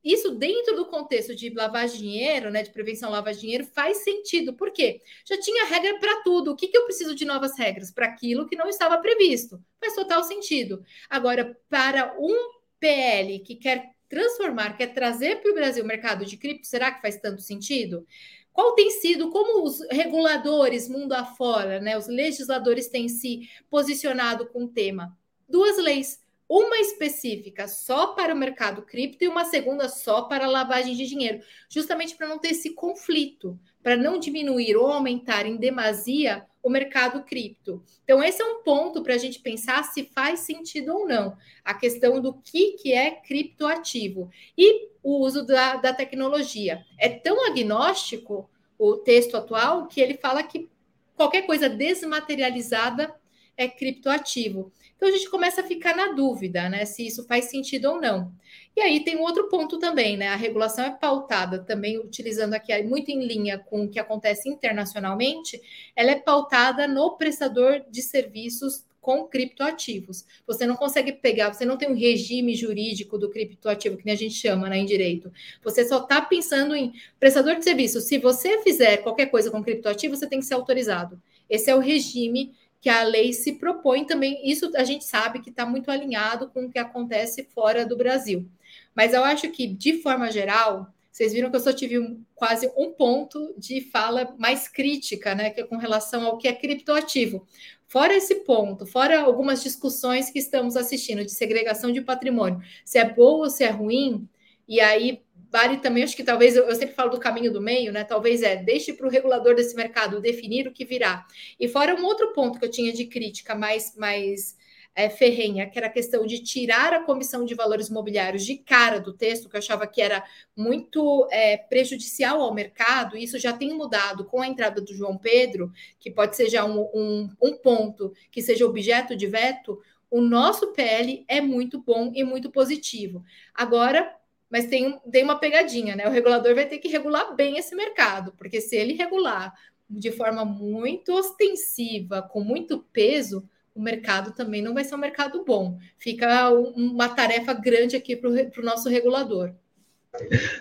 Isso 0.02 0.30
dentro 0.30 0.74
do 0.76 0.86
contexto 0.86 1.34
de 1.34 1.50
lavar 1.50 1.86
dinheiro, 1.86 2.50
né, 2.50 2.62
de 2.62 2.70
prevenção 2.70 3.10
lavar 3.10 3.34
dinheiro, 3.34 3.64
faz 3.64 3.98
sentido. 3.98 4.54
Por 4.54 4.70
quê? 4.70 5.00
Já 5.28 5.38
tinha 5.38 5.66
regra 5.66 5.98
para 5.98 6.22
tudo. 6.22 6.52
O 6.52 6.56
que, 6.56 6.68
que 6.68 6.76
eu 6.76 6.84
preciso 6.84 7.14
de 7.14 7.24
novas 7.24 7.58
regras? 7.58 7.90
Para 7.90 8.06
aquilo 8.06 8.46
que 8.46 8.56
não 8.56 8.68
estava 8.68 8.98
previsto. 8.98 9.62
Faz 9.78 9.94
total 9.94 10.24
sentido. 10.24 10.82
Agora, 11.08 11.56
para 11.68 12.16
um 12.18 12.34
PL 12.78 13.40
que 13.40 13.56
quer 13.56 13.90
transformar, 14.08 14.76
quer 14.76 14.88
trazer 14.88 15.40
para 15.40 15.50
o 15.50 15.54
Brasil 15.54 15.84
o 15.84 15.86
mercado 15.86 16.24
de 16.24 16.36
cripto, 16.36 16.66
será 16.66 16.90
que 16.90 17.02
faz 17.02 17.16
tanto 17.20 17.42
sentido? 17.42 18.06
Qual 18.52 18.74
tem 18.74 18.90
sido, 18.90 19.30
como 19.30 19.62
os 19.64 19.80
reguladores 19.90 20.88
mundo 20.88 21.12
afora, 21.12 21.80
né, 21.80 21.96
os 21.96 22.08
legisladores 22.08 22.88
têm 22.88 23.08
se 23.08 23.48
posicionado 23.70 24.46
com 24.48 24.64
o 24.64 24.68
tema? 24.68 25.16
Duas 25.48 25.78
leis 25.78 26.20
uma 26.50 26.78
específica 26.78 27.68
só 27.68 28.08
para 28.08 28.34
o 28.34 28.36
mercado 28.36 28.82
cripto 28.82 29.22
e 29.22 29.28
uma 29.28 29.44
segunda 29.44 29.88
só 29.88 30.22
para 30.22 30.48
lavagem 30.48 30.96
de 30.96 31.06
dinheiro, 31.06 31.40
justamente 31.68 32.16
para 32.16 32.26
não 32.26 32.40
ter 32.40 32.48
esse 32.48 32.70
conflito, 32.70 33.56
para 33.80 33.96
não 33.96 34.18
diminuir 34.18 34.76
ou 34.76 34.88
aumentar 34.88 35.46
em 35.46 35.56
demasia 35.56 36.44
o 36.60 36.68
mercado 36.68 37.22
cripto. 37.22 37.84
Então, 38.02 38.20
esse 38.20 38.42
é 38.42 38.44
um 38.44 38.64
ponto 38.64 39.00
para 39.00 39.14
a 39.14 39.18
gente 39.18 39.38
pensar 39.38 39.84
se 39.84 40.10
faz 40.12 40.40
sentido 40.40 40.92
ou 40.92 41.06
não, 41.06 41.36
a 41.64 41.72
questão 41.72 42.20
do 42.20 42.34
que, 42.34 42.72
que 42.72 42.92
é 42.92 43.12
criptoativo. 43.12 44.28
E 44.58 44.90
o 45.04 45.20
uso 45.20 45.46
da, 45.46 45.76
da 45.76 45.94
tecnologia. 45.94 46.84
É 46.98 47.08
tão 47.08 47.46
agnóstico 47.46 48.50
o 48.76 48.96
texto 48.96 49.36
atual 49.36 49.86
que 49.86 50.00
ele 50.00 50.14
fala 50.14 50.42
que 50.42 50.68
qualquer 51.14 51.42
coisa 51.42 51.68
desmaterializada 51.68 53.14
é 53.62 53.68
criptoativo. 53.68 54.72
Então 54.96 55.08
a 55.08 55.12
gente 55.12 55.28
começa 55.28 55.60
a 55.60 55.64
ficar 55.64 55.94
na 55.94 56.12
dúvida, 56.12 56.68
né, 56.68 56.84
se 56.84 57.06
isso 57.06 57.24
faz 57.26 57.46
sentido 57.46 57.90
ou 57.90 58.00
não. 58.00 58.32
E 58.74 58.80
aí 58.80 59.04
tem 59.04 59.16
um 59.16 59.22
outro 59.22 59.48
ponto 59.48 59.78
também, 59.78 60.16
né? 60.16 60.28
A 60.28 60.36
regulação 60.36 60.84
é 60.84 60.90
pautada 60.90 61.58
também, 61.58 61.98
utilizando 61.98 62.54
aqui 62.54 62.82
muito 62.82 63.10
em 63.10 63.26
linha 63.26 63.58
com 63.58 63.84
o 63.84 63.88
que 63.88 63.98
acontece 63.98 64.48
internacionalmente, 64.48 65.60
ela 65.94 66.12
é 66.12 66.16
pautada 66.16 66.86
no 66.86 67.16
prestador 67.16 67.82
de 67.90 68.00
serviços 68.00 68.84
com 69.00 69.26
criptoativos. 69.26 70.24
Você 70.46 70.66
não 70.66 70.76
consegue 70.76 71.12
pegar, 71.12 71.52
você 71.52 71.64
não 71.64 71.76
tem 71.76 71.90
um 71.90 71.98
regime 71.98 72.54
jurídico 72.54 73.18
do 73.18 73.30
criptoativo, 73.30 73.96
que 73.96 74.10
a 74.10 74.14
gente 74.14 74.34
chama 74.34 74.68
né, 74.68 74.78
em 74.78 74.84
direito. 74.84 75.32
Você 75.62 75.86
só 75.86 75.98
está 75.98 76.20
pensando 76.20 76.74
em 76.74 76.92
prestador 77.18 77.56
de 77.56 77.64
serviço. 77.64 78.00
Se 78.00 78.18
você 78.18 78.62
fizer 78.62 78.98
qualquer 78.98 79.26
coisa 79.26 79.50
com 79.50 79.62
criptoativo, 79.62 80.16
você 80.16 80.26
tem 80.26 80.38
que 80.38 80.46
ser 80.46 80.54
autorizado. 80.54 81.20
Esse 81.48 81.70
é 81.70 81.74
o 81.74 81.80
regime 81.80 82.54
que 82.80 82.88
a 82.88 83.02
lei 83.02 83.32
se 83.32 83.54
propõe 83.54 84.04
também. 84.04 84.40
Isso 84.48 84.70
a 84.76 84.84
gente 84.84 85.04
sabe 85.04 85.40
que 85.40 85.50
está 85.50 85.66
muito 85.66 85.90
alinhado 85.90 86.48
com 86.48 86.64
o 86.64 86.70
que 86.70 86.78
acontece 86.78 87.48
fora 87.54 87.84
do 87.84 87.96
Brasil. 87.96 88.48
Mas 88.94 89.12
eu 89.12 89.22
acho 89.22 89.50
que, 89.50 89.66
de 89.66 90.00
forma 90.02 90.30
geral, 90.30 90.92
vocês 91.10 91.32
viram 91.32 91.50
que 91.50 91.56
eu 91.56 91.60
só 91.60 91.72
tive 91.72 91.98
um, 91.98 92.24
quase 92.34 92.72
um 92.76 92.92
ponto 92.92 93.54
de 93.58 93.80
fala 93.80 94.34
mais 94.38 94.68
crítica, 94.68 95.34
né? 95.34 95.50
Que 95.50 95.60
é 95.60 95.66
com 95.66 95.76
relação 95.76 96.24
ao 96.24 96.38
que 96.38 96.48
é 96.48 96.52
criptoativo. 96.54 97.46
Fora 97.86 98.14
esse 98.14 98.36
ponto, 98.36 98.86
fora 98.86 99.20
algumas 99.20 99.62
discussões 99.62 100.30
que 100.30 100.38
estamos 100.38 100.76
assistindo 100.76 101.24
de 101.24 101.32
segregação 101.32 101.90
de 101.92 102.00
patrimônio, 102.00 102.62
se 102.84 102.98
é 102.98 103.04
boa 103.04 103.44
ou 103.44 103.50
se 103.50 103.64
é 103.64 103.70
ruim, 103.70 104.28
e 104.68 104.80
aí 104.80 105.22
vale 105.50 105.78
também, 105.78 106.04
acho 106.04 106.16
que 106.16 106.22
talvez, 106.22 106.56
eu, 106.56 106.72
sempre 106.74 106.94
falo 106.94 107.10
do 107.10 107.18
caminho 107.18 107.52
do 107.52 107.60
meio, 107.60 107.92
né? 107.92 108.04
Talvez 108.04 108.42
é, 108.42 108.56
deixe 108.56 108.92
para 108.92 109.06
o 109.06 109.10
regulador 109.10 109.54
desse 109.54 109.74
mercado 109.74 110.20
definir 110.20 110.66
o 110.68 110.72
que 110.72 110.84
virá. 110.84 111.26
E 111.58 111.66
fora 111.66 111.94
um 111.94 112.04
outro 112.04 112.32
ponto 112.32 112.58
que 112.58 112.64
eu 112.64 112.70
tinha 112.70 112.92
de 112.92 113.06
crítica 113.06 113.54
mais, 113.54 113.96
mais 113.96 114.56
é, 114.94 115.08
ferrenha, 115.08 115.68
que 115.68 115.76
era 115.76 115.88
a 115.88 115.92
questão 115.92 116.24
de 116.24 116.42
tirar 116.42 116.92
a 116.92 117.02
comissão 117.02 117.44
de 117.44 117.54
valores 117.54 117.88
imobiliários 117.88 118.44
de 118.44 118.58
cara 118.58 119.00
do 119.00 119.12
texto, 119.12 119.48
que 119.48 119.56
eu 119.56 119.58
achava 119.58 119.86
que 119.86 120.00
era 120.00 120.22
muito 120.56 121.26
é, 121.32 121.56
prejudicial 121.56 122.40
ao 122.40 122.54
mercado, 122.54 123.16
e 123.16 123.24
isso 123.24 123.38
já 123.38 123.52
tem 123.52 123.74
mudado 123.74 124.24
com 124.24 124.40
a 124.40 124.46
entrada 124.46 124.80
do 124.80 124.94
João 124.94 125.18
Pedro, 125.18 125.72
que 125.98 126.10
pode 126.10 126.36
ser 126.36 126.48
já 126.48 126.64
um, 126.64 126.80
um, 126.94 127.28
um 127.42 127.56
ponto 127.56 128.12
que 128.30 128.40
seja 128.40 128.66
objeto 128.66 129.16
de 129.16 129.26
veto. 129.26 129.80
O 130.08 130.20
nosso 130.20 130.72
PL 130.72 131.24
é 131.28 131.40
muito 131.40 131.80
bom 131.80 132.12
e 132.14 132.22
muito 132.24 132.50
positivo. 132.50 133.24
Agora, 133.54 134.19
mas 134.50 134.66
tem, 134.66 134.98
tem 135.10 135.22
uma 135.22 135.38
pegadinha, 135.38 135.94
né? 135.94 136.06
O 136.08 136.10
regulador 136.10 136.54
vai 136.54 136.66
ter 136.66 136.78
que 136.78 136.88
regular 136.88 137.34
bem 137.34 137.56
esse 137.56 137.74
mercado, 137.74 138.32
porque 138.36 138.60
se 138.60 138.76
ele 138.76 138.94
regular 138.94 139.54
de 139.88 140.12
forma 140.12 140.44
muito 140.44 141.12
ostensiva, 141.12 142.22
com 142.22 142.42
muito 142.42 142.84
peso, 142.92 143.48
o 143.74 143.80
mercado 143.80 144.32
também 144.32 144.62
não 144.62 144.74
vai 144.74 144.84
ser 144.84 144.94
um 144.94 144.98
mercado 144.98 145.44
bom. 145.44 145.78
Fica 145.98 146.50
uma 146.50 147.08
tarefa 147.08 147.52
grande 147.52 147.96
aqui 147.96 148.16
para 148.16 148.28
o 148.28 148.64
nosso 148.64 148.88
regulador. 148.88 149.52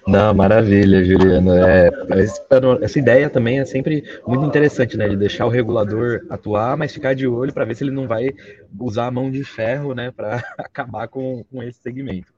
Não, 0.08 0.34
maravilha, 0.34 1.04
Juliana. 1.04 1.70
É, 1.70 1.90
essa 2.82 3.00
ideia 3.00 3.30
também 3.30 3.60
é 3.60 3.66
sempre 3.66 4.04
muito 4.26 4.46
interessante, 4.46 4.96
né? 4.96 5.10
De 5.10 5.18
deixar 5.18 5.46
o 5.46 5.50
regulador 5.50 6.22
atuar, 6.30 6.78
mas 6.78 6.94
ficar 6.94 7.16
de 7.16 7.28
olho 7.28 7.52
para 7.52 7.66
ver 7.66 7.76
se 7.76 7.84
ele 7.84 7.92
não 7.92 8.08
vai 8.08 8.32
usar 8.80 9.08
a 9.08 9.12
mão 9.12 9.32
de 9.32 9.44
ferro, 9.44 9.94
né? 9.94 10.12
Para 10.12 10.44
acabar 10.58 11.08
com, 11.08 11.44
com 11.52 11.64
esse 11.64 11.82
segmento. 11.82 12.32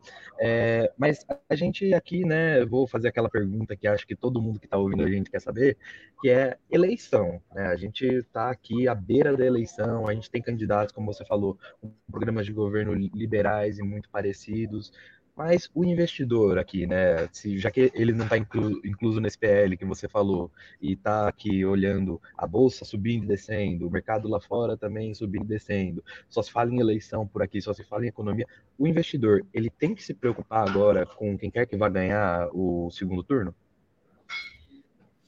É, 0.44 0.92
mas 0.98 1.24
a 1.48 1.56
gente 1.56 1.94
aqui, 1.94 2.26
né, 2.26 2.66
vou 2.66 2.88
fazer 2.88 3.10
aquela 3.10 3.30
pergunta 3.30 3.76
que 3.76 3.88
acho 3.88 4.08
que 4.08 4.16
todo 4.16 4.42
mundo 4.42 4.60
que 4.60 4.66
está 4.66 4.76
ouvindo 4.76 5.04
a 5.04 5.08
gente 5.08 5.30
quer 5.30 5.40
saber, 5.40 5.78
que 6.20 6.32
é 6.32 6.58
eleição. 6.68 7.40
Né? 7.54 7.68
A 7.68 7.76
gente 7.76 8.04
está 8.08 8.50
aqui 8.50 8.88
à 8.88 8.96
beira 8.96 9.38
da 9.38 9.46
eleição, 9.46 10.08
a 10.08 10.14
gente 10.16 10.32
tem 10.32 10.42
candidatos, 10.42 10.92
como 10.96 11.14
você 11.14 11.24
falou, 11.26 11.60
com 11.80 11.94
programas 12.10 12.48
de 12.48 12.54
governo 12.54 12.92
liberais 12.92 13.78
e 13.78 13.84
muito 13.84 14.10
parecidos. 14.10 14.92
Mas 15.36 15.70
o 15.74 15.84
investidor 15.84 16.60
aqui, 16.60 16.86
né, 16.86 17.28
se, 17.32 17.58
já 17.58 17.72
que 17.72 17.92
ele 17.96 18.12
não 18.12 18.26
está 18.26 18.38
inclu, 18.38 18.82
incluso 18.86 19.20
nesse 19.20 19.38
PL 19.38 19.78
que 19.78 19.86
você 19.86 20.08
falou, 20.08 20.52
e 20.82 20.94
está 20.94 21.28
aqui 21.28 21.64
olhando 21.66 22.22
a 22.38 22.46
bolsa 22.46 22.84
subindo 22.84 23.24
e 23.24 23.28
descendo, 23.28 23.88
o 23.88 23.92
mercado 23.92 24.28
lá 24.28 24.42
fora 24.42 24.76
também 24.76 25.14
subindo 25.14 25.46
e 25.46 25.48
descendo, 25.48 26.04
só 26.30 26.42
se 26.42 26.52
fala 26.52 26.72
em 26.72 26.80
eleição 26.80 27.26
por 27.26 27.42
aqui, 27.42 27.62
só 27.62 27.74
se 27.74 27.84
fala 27.84 28.06
em 28.06 28.10
economia, 28.10 28.46
o 28.78 28.86
investidor, 28.86 29.46
ele 29.54 29.70
tem 29.70 29.96
que 29.96 30.04
se 30.04 30.14
preocupar 30.14 30.70
agora 30.70 31.06
com 31.06 31.38
quem 31.38 31.50
quer 31.50 31.66
que 31.66 31.78
vá 31.78 31.88
ganhar 31.88 32.50
o 32.54 32.92
segundo 32.92 33.24
turno? 33.24 33.56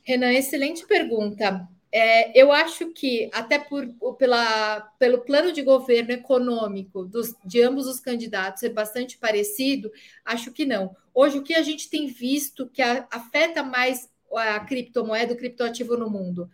Renan, 0.04 0.34
excelente 0.34 0.86
pergunta. 0.86 1.68
É, 1.96 2.36
eu 2.40 2.52
acho 2.52 2.92
que, 2.92 3.30
até 3.32 3.60
por, 3.60 3.88
pela, 4.18 4.82
pelo 4.98 5.20
plano 5.20 5.52
de 5.52 5.62
governo 5.62 6.12
econômico 6.12 7.06
dos, 7.06 7.36
de 7.46 7.62
ambos 7.62 7.86
os 7.86 8.00
candidatos 8.00 8.62
ser 8.62 8.70
bastante 8.70 9.16
parecido, 9.16 9.92
acho 10.26 10.52
que 10.52 10.66
não. 10.66 10.96
Hoje, 11.14 11.38
o 11.38 11.44
que 11.44 11.54
a 11.54 11.62
gente 11.62 11.92
tem 11.92 12.08
visto 12.08 12.68
que 12.68 12.82
a, 12.82 13.08
afeta 13.12 13.62
mais 13.62 14.10
a 14.36 14.60
criptomoeda, 14.62 15.36
o 15.36 15.38
criptoativo 15.38 15.96
no 15.96 16.10
mundo? 16.10 16.50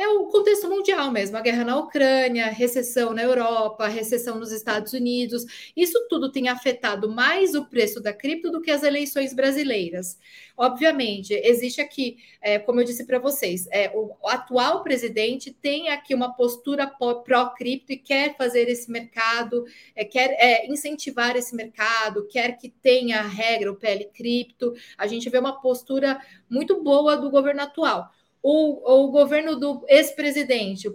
É 0.00 0.08
o 0.08 0.24
contexto 0.28 0.66
mundial 0.66 1.10
mesmo, 1.10 1.36
a 1.36 1.42
guerra 1.42 1.62
na 1.62 1.76
Ucrânia, 1.76 2.46
recessão 2.46 3.12
na 3.12 3.22
Europa, 3.22 3.86
recessão 3.86 4.38
nos 4.38 4.50
Estados 4.50 4.94
Unidos. 4.94 5.44
Isso 5.76 6.06
tudo 6.08 6.32
tem 6.32 6.48
afetado 6.48 7.06
mais 7.10 7.54
o 7.54 7.66
preço 7.66 8.00
da 8.00 8.10
cripto 8.10 8.50
do 8.50 8.62
que 8.62 8.70
as 8.70 8.82
eleições 8.82 9.34
brasileiras. 9.34 10.18
Obviamente, 10.56 11.34
existe 11.34 11.82
aqui, 11.82 12.16
é, 12.40 12.58
como 12.58 12.80
eu 12.80 12.84
disse 12.84 13.04
para 13.04 13.18
vocês, 13.18 13.68
é, 13.70 13.90
o, 13.94 14.14
atual 14.24 14.82
presidente 14.82 15.52
tem 15.52 15.90
aqui 15.90 16.14
uma 16.14 16.34
postura 16.34 16.86
pró-cripto 16.86 17.92
e 17.92 17.98
quer 17.98 18.34
fazer 18.38 18.70
esse 18.70 18.90
mercado, 18.90 19.66
é, 19.94 20.02
quer 20.02 20.30
é, 20.38 20.66
incentivar 20.66 21.36
esse 21.36 21.54
mercado, 21.54 22.26
quer 22.26 22.56
que 22.56 22.70
tenha 22.70 23.20
a 23.20 23.28
regra, 23.28 23.70
o 23.70 23.76
PL 23.76 24.06
cripto. 24.14 24.72
A 24.96 25.06
gente 25.06 25.28
vê 25.28 25.38
uma 25.38 25.60
postura 25.60 26.18
muito 26.48 26.82
boa 26.82 27.18
do 27.18 27.30
governo 27.30 27.60
atual 27.60 28.10
o, 28.42 29.04
o 29.04 29.10
governo 29.10 29.56
do 29.56 29.84
ex-presidente, 29.88 30.88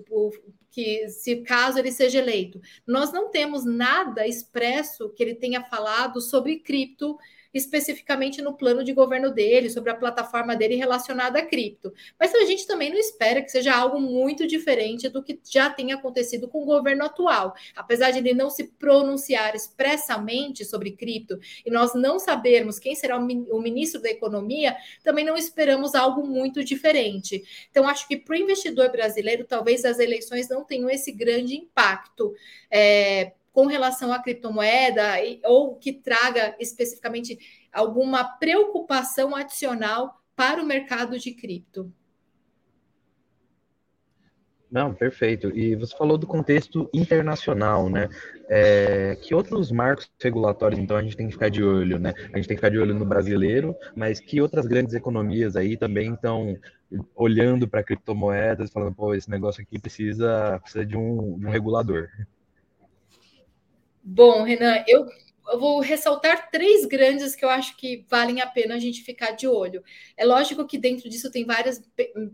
que 0.72 1.08
se 1.10 1.38
caso 1.38 1.80
ele 1.80 1.92
seja 1.92 2.20
eleito, 2.20 2.60
nós 2.86 3.12
não 3.12 3.30
temos 3.30 3.64
nada 3.64 4.28
expresso 4.28 5.10
que 5.10 5.24
ele 5.24 5.36
tenha 5.36 5.64
falado 5.64 6.20
sobre 6.20 6.60
cripto 6.60 7.18
especificamente 7.55 8.41
no 8.41 8.53
plano 8.53 8.83
de 8.83 8.91
governo 8.91 9.31
dele, 9.31 9.69
sobre 9.69 9.89
a 9.89 9.95
plataforma 9.95 10.55
dele 10.55 10.75
relacionada 10.75 11.39
a 11.39 11.45
cripto. 11.45 11.93
Mas 12.19 12.35
a 12.35 12.43
gente 12.43 12.67
também 12.67 12.89
não 12.89 12.97
espera 12.97 13.41
que 13.41 13.50
seja 13.50 13.74
algo 13.74 14.00
muito 14.00 14.45
diferente 14.45 15.07
do 15.07 15.24
que 15.24 15.39
já 15.50 15.69
tem 15.69 15.93
acontecido 15.93 16.50
com 16.50 16.62
o 16.62 16.65
governo 16.65 17.05
atual. 17.05 17.55
Apesar 17.74 18.12
de 18.12 18.19
ele 18.19 18.33
não 18.33 18.50
se 18.50 18.65
pronunciar 18.65 19.55
expressamente 19.55 20.65
sobre 20.65 20.91
cripto 20.91 21.39
e 21.65 21.71
nós 21.71 21.95
não 21.95 22.19
sabermos 22.19 22.77
quem 22.77 22.93
será 22.93 23.17
o 23.17 23.62
ministro 23.62 24.01
da 24.01 24.09
Economia, 24.09 24.75
também 25.01 25.24
não 25.24 25.38
esperamos 25.38 25.95
algo 25.95 26.27
muito 26.27 26.62
diferente. 26.63 27.41
Então, 27.71 27.88
acho 27.88 28.05
que 28.05 28.17
para 28.17 28.33
o 28.33 28.38
investidor 28.38 28.91
brasileiro, 28.91 29.45
talvez 29.45 29.85
as 29.85 29.97
eleições 29.97 30.50
não 30.50 30.65
tenham 30.65 30.89
esse 30.89 31.12
grande 31.12 31.55
impacto. 31.55 32.33
É, 32.69 33.31
com 33.55 33.67
relação 33.67 34.12
à 34.12 34.21
criptomoeda 34.21 35.01
ou 35.45 35.77
que 35.77 35.93
traga 35.93 36.53
especificamente 36.59 37.39
alguma 37.71 38.25
preocupação 38.38 39.33
adicional 39.33 40.21
para 40.35 40.62
o 40.62 40.65
mercado 40.65 41.17
de 41.17 41.31
cripto. 41.31 41.89
Não, 44.69 44.93
perfeito. 44.93 45.57
E 45.57 45.74
você 45.74 45.95
falou 45.95 46.17
do 46.17 46.27
contexto 46.27 46.89
internacional, 46.93 47.89
né? 47.89 48.09
É, 48.50 49.15
que 49.21 49.33
outros 49.33 49.71
marcos 49.71 50.12
regulatórios, 50.21 50.77
então, 50.77 50.97
a 50.97 51.01
gente 51.01 51.15
tem 51.15 51.27
que 51.27 51.33
ficar 51.33 51.47
de 51.47 51.63
olho, 51.63 51.97
né? 51.97 52.13
A 52.33 52.38
gente 52.38 52.47
tem 52.50 52.57
que 52.57 52.62
ficar 52.62 52.71
de 52.71 52.77
olho 52.77 52.93
no 52.93 53.05
brasileiro, 53.05 53.74
mas 53.95 54.19
que 54.19 54.41
outras 54.41 54.65
grandes 54.65 54.93
economias 54.93 55.55
aí 55.55 55.77
também 55.77 56.13
estão 56.13 56.57
olhando 57.15 57.69
para 57.69 57.83
criptomoedas, 57.83 58.69
falando, 58.69 58.93
pô, 58.93 59.15
esse 59.15 59.29
negócio 59.29 59.62
aqui 59.62 59.79
precisa, 59.79 60.59
precisa 60.59 60.85
de, 60.85 60.97
um, 60.97 61.39
de 61.39 61.45
um 61.45 61.50
regulador. 61.50 62.09
Bom, 64.07 64.43
Renan, 64.43 64.83
eu, 64.88 65.07
eu, 65.51 65.59
vou 65.59 65.79
ressaltar 65.79 66.51
três 66.51 66.85
grandes 66.85 67.35
que 67.35 67.43
eu 67.43 67.50
acho 67.50 67.75
que 67.75 68.05
valem 68.07 68.39
a 68.39 68.45
pena 68.45 68.75
a 68.75 68.79
gente 68.79 69.01
ficar 69.01 69.31
de 69.31 69.48
olho. 69.48 69.83
É 70.15 70.24
lógico 70.24 70.68
que 70.68 70.77
dentro 70.77 71.09
disso 71.09 71.31
tem 71.31 71.44
várias 71.44 71.81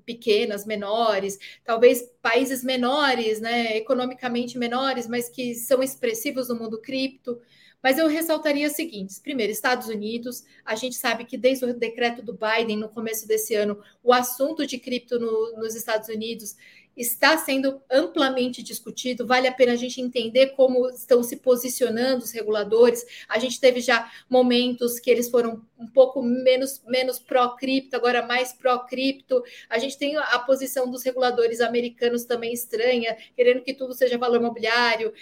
pequenas, 0.06 0.66
menores, 0.66 1.40
talvez 1.64 2.04
países 2.22 2.62
menores, 2.62 3.40
né, 3.40 3.78
economicamente 3.78 4.58
menores, 4.58 5.08
mas 5.08 5.30
que 5.30 5.56
são 5.56 5.82
expressivos 5.82 6.50
no 6.50 6.56
mundo 6.56 6.82
cripto. 6.82 7.40
Mas 7.82 7.98
eu 7.98 8.08
ressaltaria 8.08 8.68
o 8.68 8.72
seguinte: 8.72 9.20
primeiro, 9.22 9.52
Estados 9.52 9.88
Unidos, 9.88 10.44
a 10.66 10.76
gente 10.76 10.96
sabe 10.96 11.24
que 11.26 11.38
desde 11.38 11.66
o 11.66 11.74
decreto 11.74 12.22
do 12.22 12.38
Biden, 12.38 12.78
no 12.78 12.90
começo 12.90 13.28
desse 13.28 13.56
ano, 13.56 13.82
o 14.04 14.14
assunto 14.14 14.68
de 14.68 14.78
cripto 14.78 15.18
no, 15.20 15.58
nos 15.58 15.74
Estados 15.74 16.10
Unidos 16.10 16.56
está 16.96 17.38
sendo 17.38 17.82
amplamente 17.90 18.62
discutido. 18.62 19.26
Vale 19.26 19.48
a 19.48 19.52
pena 19.52 19.74
a 19.74 19.76
gente 19.78 20.02
entender 20.02 20.48
como 20.50 20.90
estão 20.90 21.24
se 21.24 21.38
posicionando 21.38 22.24
os 22.24 22.32
reguladores. 22.32 23.06
A 23.28 23.40
gente 23.40 23.60
teve 23.60 23.80
já 23.80 24.12
momentos 24.30 25.00
que 25.00 25.10
eles 25.10 25.30
foram 25.30 25.66
um 25.80 25.88
pouco 25.88 26.22
menos, 26.22 26.82
menos 26.86 27.18
pró-cripto, 27.18 27.96
agora 27.96 28.26
mais 28.26 28.54
pró-cripto. 28.54 29.44
A 29.70 29.80
gente 29.80 29.98
tem 29.98 30.16
a 30.16 30.40
posição 30.40 30.90
dos 30.90 31.04
reguladores 31.04 31.60
americanos 31.62 32.26
também 32.26 32.54
estranha, 32.54 33.18
querendo 33.36 33.64
que 33.64 33.74
tudo 33.74 33.94
seja 33.94 34.18
valor 34.18 34.38
imobiliário. 34.38 35.14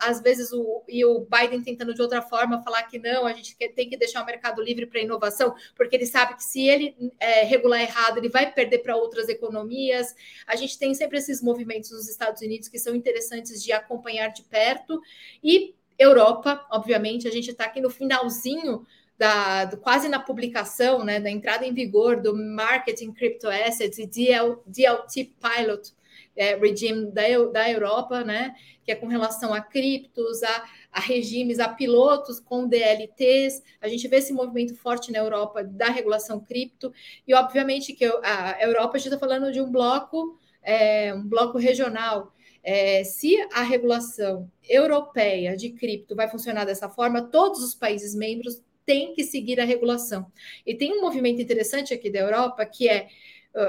Às 0.00 0.22
vezes, 0.22 0.52
o, 0.52 0.82
e 0.88 1.04
o 1.04 1.26
Biden 1.28 1.62
tentando 1.62 1.92
de 1.92 2.00
outra 2.00 2.22
forma 2.22 2.62
falar 2.62 2.84
que 2.84 2.98
não, 2.98 3.26
a 3.26 3.32
gente 3.32 3.54
tem 3.74 3.90
que 3.90 3.96
deixar 3.96 4.22
o 4.22 4.26
mercado 4.26 4.62
livre 4.62 4.86
para 4.86 5.00
inovação, 5.00 5.54
porque 5.74 5.96
ele 5.96 6.06
sabe 6.06 6.36
que 6.36 6.44
se 6.44 6.66
ele 6.66 6.96
é, 7.18 7.42
regular 7.44 7.82
errado, 7.82 8.18
ele 8.18 8.28
vai 8.28 8.50
perder 8.50 8.78
para 8.78 8.96
outras 8.96 9.28
economias. 9.28 10.14
A 10.46 10.56
gente 10.56 10.78
tem 10.78 10.83
sempre 10.92 11.18
esses 11.18 11.40
movimentos 11.40 11.92
nos 11.92 12.08
Estados 12.08 12.42
Unidos 12.42 12.68
que 12.68 12.78
são 12.78 12.94
interessantes 12.94 13.62
de 13.62 13.72
acompanhar 13.72 14.28
de 14.28 14.42
perto. 14.42 15.00
E 15.42 15.74
Europa, 15.98 16.66
obviamente, 16.70 17.28
a 17.28 17.30
gente 17.30 17.50
está 17.50 17.64
aqui 17.64 17.80
no 17.80 17.88
finalzinho 17.88 18.84
da, 19.16 19.64
do, 19.64 19.76
quase 19.76 20.08
na 20.08 20.18
publicação, 20.18 21.04
né, 21.04 21.20
da 21.20 21.30
entrada 21.30 21.64
em 21.64 21.72
vigor 21.72 22.20
do 22.20 22.36
Marketing 22.36 23.12
Crypto 23.12 23.48
Assets 23.48 23.98
e 23.98 24.06
DL, 24.06 24.56
DLT 24.66 25.32
Pilot 25.40 25.92
é, 26.36 26.56
Regime 26.56 27.12
da, 27.12 27.22
da 27.52 27.70
Europa, 27.70 28.24
né, 28.24 28.54
que 28.84 28.90
é 28.90 28.94
com 28.94 29.06
relação 29.06 29.54
a 29.54 29.60
criptos, 29.60 30.42
a, 30.42 30.64
a 30.92 31.00
regimes, 31.00 31.60
a 31.60 31.68
pilotos 31.68 32.40
com 32.40 32.66
DLTs. 32.66 33.62
A 33.80 33.88
gente 33.88 34.06
vê 34.08 34.16
esse 34.16 34.32
movimento 34.32 34.74
forte 34.74 35.12
na 35.12 35.18
Europa 35.18 35.62
da 35.62 35.86
regulação 35.86 36.40
cripto, 36.40 36.92
e 37.26 37.32
obviamente 37.34 37.92
que 37.92 38.04
a 38.04 38.58
Europa, 38.60 38.96
a 38.96 38.98
gente 38.98 39.12
está 39.12 39.18
falando 39.18 39.52
de 39.52 39.60
um 39.60 39.70
bloco 39.70 40.38
é, 40.64 41.14
um 41.14 41.26
bloco 41.26 41.58
regional. 41.58 42.32
É, 42.62 43.04
se 43.04 43.36
a 43.52 43.62
regulação 43.62 44.50
europeia 44.68 45.56
de 45.56 45.70
cripto 45.70 46.16
vai 46.16 46.28
funcionar 46.28 46.64
dessa 46.64 46.88
forma, 46.88 47.22
todos 47.22 47.62
os 47.62 47.74
países 47.74 48.14
membros 48.14 48.62
têm 48.86 49.14
que 49.14 49.22
seguir 49.22 49.60
a 49.60 49.64
regulação. 49.64 50.26
E 50.66 50.74
tem 50.74 50.92
um 50.92 51.00
movimento 51.00 51.40
interessante 51.40 51.92
aqui 51.92 52.10
da 52.10 52.20
Europa 52.20 52.64
que 52.64 52.88
é 52.88 53.08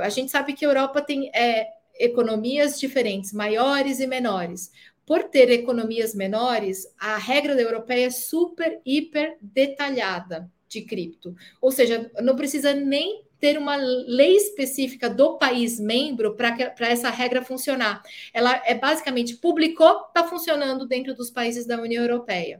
a 0.01 0.09
gente 0.09 0.31
sabe 0.31 0.53
que 0.53 0.65
a 0.65 0.67
Europa 0.67 1.01
tem 1.01 1.29
é, 1.33 1.67
economias 1.99 2.79
diferentes, 2.79 3.31
maiores 3.31 3.99
e 3.99 4.07
menores. 4.07 4.71
Por 5.05 5.25
ter 5.25 5.51
economias 5.51 6.15
menores, 6.15 6.87
a 6.99 7.17
regra 7.17 7.55
da 7.55 7.61
europeia 7.61 8.07
é 8.07 8.09
super, 8.09 8.81
hiper 8.83 9.37
detalhada 9.39 10.51
de 10.67 10.81
cripto. 10.81 11.35
Ou 11.61 11.71
seja, 11.71 12.11
não 12.21 12.35
precisa 12.35 12.73
nem 12.73 13.23
ter 13.45 13.59
uma 13.59 13.75
lei 13.75 14.35
específica 14.37 15.07
do 15.07 15.37
país 15.37 15.79
membro 15.79 16.35
para 16.35 16.89
essa 16.89 17.11
regra 17.11 17.43
funcionar. 17.43 18.01
Ela 18.33 18.59
é 18.65 18.73
basicamente 18.73 19.35
publicou, 19.35 20.07
está 20.07 20.23
funcionando 20.23 20.87
dentro 20.87 21.13
dos 21.13 21.29
países 21.29 21.63
da 21.63 21.79
União 21.79 22.01
Europeia. 22.01 22.59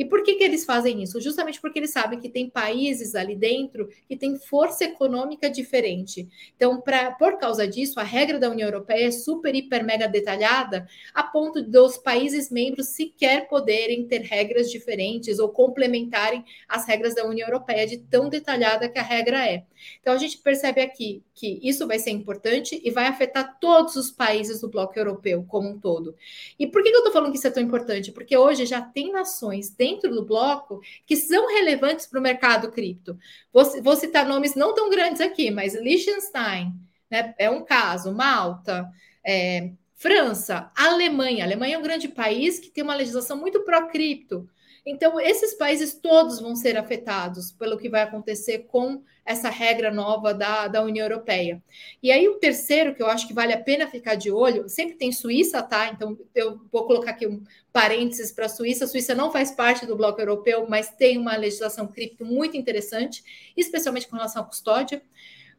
E 0.00 0.04
por 0.06 0.22
que, 0.22 0.36
que 0.36 0.44
eles 0.44 0.64
fazem 0.64 1.02
isso? 1.02 1.20
Justamente 1.20 1.60
porque 1.60 1.78
eles 1.78 1.90
sabem 1.90 2.18
que 2.18 2.30
tem 2.30 2.48
países 2.48 3.14
ali 3.14 3.36
dentro 3.36 3.86
que 4.08 4.16
têm 4.16 4.38
força 4.38 4.84
econômica 4.84 5.50
diferente. 5.50 6.26
Então, 6.56 6.80
pra, 6.80 7.10
por 7.10 7.36
causa 7.36 7.68
disso, 7.68 8.00
a 8.00 8.02
regra 8.02 8.38
da 8.38 8.48
União 8.48 8.66
Europeia 8.66 9.08
é 9.08 9.10
super, 9.10 9.54
hiper, 9.54 9.84
mega 9.84 10.08
detalhada, 10.08 10.88
a 11.12 11.22
ponto 11.22 11.62
dos 11.62 11.98
países 11.98 12.50
membros 12.50 12.86
sequer 12.86 13.46
poderem 13.46 14.06
ter 14.06 14.22
regras 14.22 14.70
diferentes 14.70 15.38
ou 15.38 15.50
complementarem 15.50 16.46
as 16.66 16.86
regras 16.86 17.14
da 17.14 17.26
União 17.26 17.46
Europeia, 17.46 17.86
de 17.86 17.98
tão 17.98 18.30
detalhada 18.30 18.88
que 18.88 18.98
a 18.98 19.02
regra 19.02 19.46
é. 19.46 19.64
Então, 20.00 20.14
a 20.14 20.18
gente 20.18 20.38
percebe 20.38 20.80
aqui 20.80 21.22
que 21.40 21.58
isso 21.62 21.86
vai 21.86 21.98
ser 21.98 22.10
importante 22.10 22.78
e 22.84 22.90
vai 22.90 23.06
afetar 23.06 23.58
todos 23.58 23.96
os 23.96 24.10
países 24.10 24.60
do 24.60 24.68
bloco 24.68 24.98
europeu 24.98 25.42
como 25.48 25.70
um 25.70 25.80
todo. 25.80 26.14
E 26.58 26.66
por 26.66 26.82
que 26.82 26.90
eu 26.90 26.98
estou 26.98 27.10
falando 27.10 27.32
que 27.32 27.38
isso 27.38 27.46
é 27.46 27.50
tão 27.50 27.62
importante? 27.62 28.12
Porque 28.12 28.36
hoje 28.36 28.66
já 28.66 28.82
tem 28.82 29.10
nações 29.10 29.70
dentro 29.70 30.14
do 30.14 30.22
bloco 30.22 30.82
que 31.06 31.16
são 31.16 31.48
relevantes 31.48 32.04
para 32.04 32.20
o 32.20 32.22
mercado 32.22 32.70
cripto. 32.70 33.18
Vou, 33.50 33.64
vou, 33.82 33.96
citar 33.96 34.26
nomes 34.26 34.54
não 34.54 34.74
tão 34.74 34.90
grandes 34.90 35.22
aqui, 35.22 35.50
mas 35.50 35.74
Liechtenstein 35.74 36.74
né, 37.10 37.34
é 37.38 37.48
um 37.48 37.64
caso, 37.64 38.12
Malta, 38.12 38.86
é, 39.24 39.70
França, 39.94 40.70
Alemanha. 40.76 41.42
A 41.42 41.46
Alemanha 41.46 41.76
é 41.76 41.78
um 41.78 41.82
grande 41.82 42.08
país 42.08 42.58
que 42.58 42.68
tem 42.68 42.84
uma 42.84 42.94
legislação 42.94 43.38
muito 43.38 43.64
pró-cripto. 43.64 44.46
Então, 44.84 45.20
esses 45.20 45.54
países 45.54 45.94
todos 45.94 46.40
vão 46.40 46.56
ser 46.56 46.76
afetados 46.76 47.52
pelo 47.52 47.76
que 47.76 47.88
vai 47.88 48.02
acontecer 48.02 48.60
com 48.60 49.02
essa 49.24 49.50
regra 49.50 49.90
nova 49.90 50.32
da, 50.32 50.66
da 50.68 50.82
União 50.82 51.04
Europeia. 51.04 51.62
E 52.02 52.10
aí, 52.10 52.28
o 52.28 52.38
terceiro, 52.38 52.94
que 52.94 53.02
eu 53.02 53.06
acho 53.06 53.26
que 53.26 53.34
vale 53.34 53.52
a 53.52 53.62
pena 53.62 53.86
ficar 53.86 54.14
de 54.14 54.30
olho, 54.30 54.68
sempre 54.68 54.96
tem 54.96 55.12
Suíça, 55.12 55.62
tá? 55.62 55.88
Então, 55.88 56.18
eu 56.34 56.60
vou 56.72 56.86
colocar 56.86 57.10
aqui 57.10 57.26
um 57.26 57.42
parênteses 57.72 58.32
para 58.32 58.46
a 58.46 58.48
Suíça. 58.48 58.84
A 58.84 58.88
Suíça 58.88 59.14
não 59.14 59.30
faz 59.30 59.50
parte 59.50 59.86
do 59.86 59.96
bloco 59.96 60.20
europeu, 60.20 60.66
mas 60.68 60.90
tem 60.90 61.18
uma 61.18 61.36
legislação 61.36 61.86
cripto 61.86 62.24
muito 62.24 62.56
interessante, 62.56 63.22
especialmente 63.56 64.08
com 64.08 64.16
relação 64.16 64.42
à 64.42 64.46
custódia. 64.46 65.02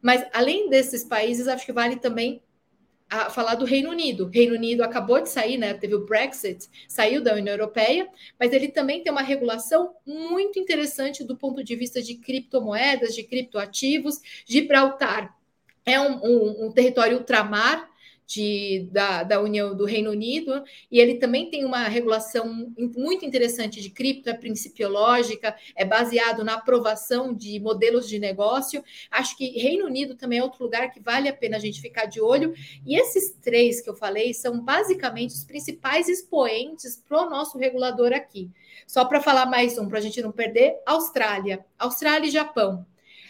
Mas, 0.02 0.26
além 0.32 0.68
desses 0.68 1.04
países, 1.04 1.46
acho 1.46 1.64
que 1.64 1.72
vale 1.72 1.96
também 1.96 2.42
a 3.12 3.28
falar 3.28 3.56
do 3.56 3.66
Reino 3.66 3.90
Unido. 3.90 4.30
Reino 4.32 4.54
Unido 4.54 4.82
acabou 4.82 5.20
de 5.20 5.28
sair, 5.28 5.58
né? 5.58 5.74
Teve 5.74 5.94
o 5.94 6.06
Brexit, 6.06 6.66
saiu 6.88 7.22
da 7.22 7.34
União 7.34 7.52
Europeia, 7.52 8.08
mas 8.40 8.54
ele 8.54 8.68
também 8.68 9.02
tem 9.02 9.12
uma 9.12 9.20
regulação 9.20 9.94
muito 10.06 10.58
interessante 10.58 11.22
do 11.22 11.36
ponto 11.36 11.62
de 11.62 11.76
vista 11.76 12.00
de 12.00 12.14
criptomoedas, 12.14 13.14
de 13.14 13.22
criptoativos. 13.22 14.18
Gibraltar 14.46 15.36
é 15.84 16.00
um, 16.00 16.24
um, 16.24 16.66
um 16.66 16.72
território 16.72 17.18
ultramar, 17.18 17.86
de, 18.32 18.88
da, 18.90 19.22
da 19.22 19.40
União 19.40 19.76
do 19.76 19.84
Reino 19.84 20.10
Unido, 20.10 20.62
e 20.90 20.98
ele 20.98 21.16
também 21.16 21.50
tem 21.50 21.64
uma 21.64 21.86
regulação 21.88 22.72
muito 22.96 23.24
interessante 23.24 23.80
de 23.80 23.90
cripto, 23.90 24.30
é 24.30 24.34
principiológica, 24.34 25.54
é 25.76 25.84
baseado 25.84 26.42
na 26.42 26.54
aprovação 26.54 27.34
de 27.34 27.60
modelos 27.60 28.08
de 28.08 28.18
negócio. 28.18 28.82
Acho 29.10 29.36
que 29.36 29.58
Reino 29.58 29.86
Unido 29.86 30.14
também 30.14 30.38
é 30.38 30.42
outro 30.42 30.64
lugar 30.64 30.90
que 30.90 31.00
vale 31.00 31.28
a 31.28 31.32
pena 31.32 31.56
a 31.56 31.60
gente 31.60 31.80
ficar 31.80 32.06
de 32.06 32.20
olho. 32.20 32.54
E 32.86 32.98
esses 32.98 33.32
três 33.42 33.80
que 33.80 33.90
eu 33.90 33.94
falei 33.94 34.32
são 34.32 34.60
basicamente 34.60 35.34
os 35.34 35.44
principais 35.44 36.08
expoentes 36.08 36.96
para 36.96 37.26
o 37.26 37.30
nosso 37.30 37.58
regulador 37.58 38.12
aqui. 38.12 38.50
Só 38.86 39.04
para 39.04 39.20
falar 39.20 39.46
mais 39.46 39.78
um, 39.78 39.88
para 39.88 39.98
a 39.98 40.02
gente 40.02 40.22
não 40.22 40.32
perder, 40.32 40.76
Austrália. 40.86 41.64
Austrália 41.78 42.28
e 42.28 42.30
Japão. 42.30 42.86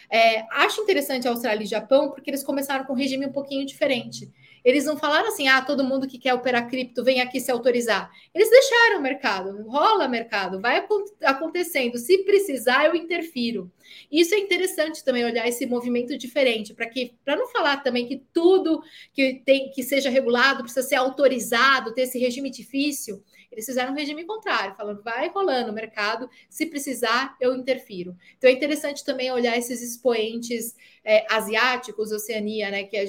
É, 0.09 0.45
acho 0.51 0.81
interessante 0.81 1.27
a 1.27 1.31
Austrália 1.31 1.63
e 1.63 1.67
Japão 1.67 2.11
porque 2.11 2.29
eles 2.29 2.43
começaram 2.43 2.85
com 2.85 2.93
um 2.93 2.95
regime 2.95 3.25
um 3.25 3.31
pouquinho 3.31 3.65
diferente. 3.65 4.31
Eles 4.63 4.85
não 4.85 4.97
falaram 4.97 5.27
assim, 5.27 5.47
ah, 5.47 5.61
todo 5.61 5.83
mundo 5.83 6.07
que 6.07 6.17
quer 6.17 6.33
operar 6.33 6.69
cripto 6.69 7.03
vem 7.03 7.21
aqui 7.21 7.39
se 7.39 7.51
autorizar. 7.51 8.09
Eles 8.33 8.49
deixaram 8.49 8.99
o 8.99 9.01
mercado, 9.01 9.63
rola 9.67 10.07
mercado, 10.07 10.61
vai 10.61 10.85
acontecendo. 11.23 11.97
Se 11.97 12.23
precisar, 12.23 12.85
eu 12.85 12.95
interfiro. 12.95 13.71
Isso 14.11 14.33
é 14.33 14.39
interessante 14.39 15.03
também 15.03 15.25
olhar 15.25 15.47
esse 15.47 15.65
movimento 15.65 16.17
diferente, 16.17 16.73
para 16.73 16.87
que 16.89 17.13
para 17.23 17.35
não 17.35 17.47
falar 17.47 17.77
também 17.77 18.07
que 18.07 18.23
tudo 18.33 18.81
que 19.13 19.41
tem 19.45 19.71
que 19.71 19.83
seja 19.83 20.09
regulado 20.09 20.63
precisa 20.63 20.87
ser 20.87 20.95
autorizado, 20.95 21.93
ter 21.93 22.03
esse 22.03 22.19
regime 22.19 22.49
difícil. 22.49 23.23
Eles 23.51 23.65
fizeram 23.65 23.93
um 23.93 23.95
regime 23.95 24.25
contrário, 24.25 24.75
falando 24.75 25.03
vai 25.03 25.29
rolando 25.29 25.71
o 25.71 25.73
mercado, 25.73 26.29
se 26.49 26.65
precisar, 26.65 27.37
eu 27.39 27.55
interfiro. 27.55 28.15
Então 28.37 28.49
é 28.49 28.53
interessante 28.53 29.05
também 29.05 29.31
olhar 29.31 29.57
esses 29.57 29.81
expoentes 29.81 30.75
é, 31.03 31.25
asiáticos, 31.31 32.11
Oceania, 32.11 32.71
né, 32.71 32.83
que 32.83 32.97
é 32.97 33.05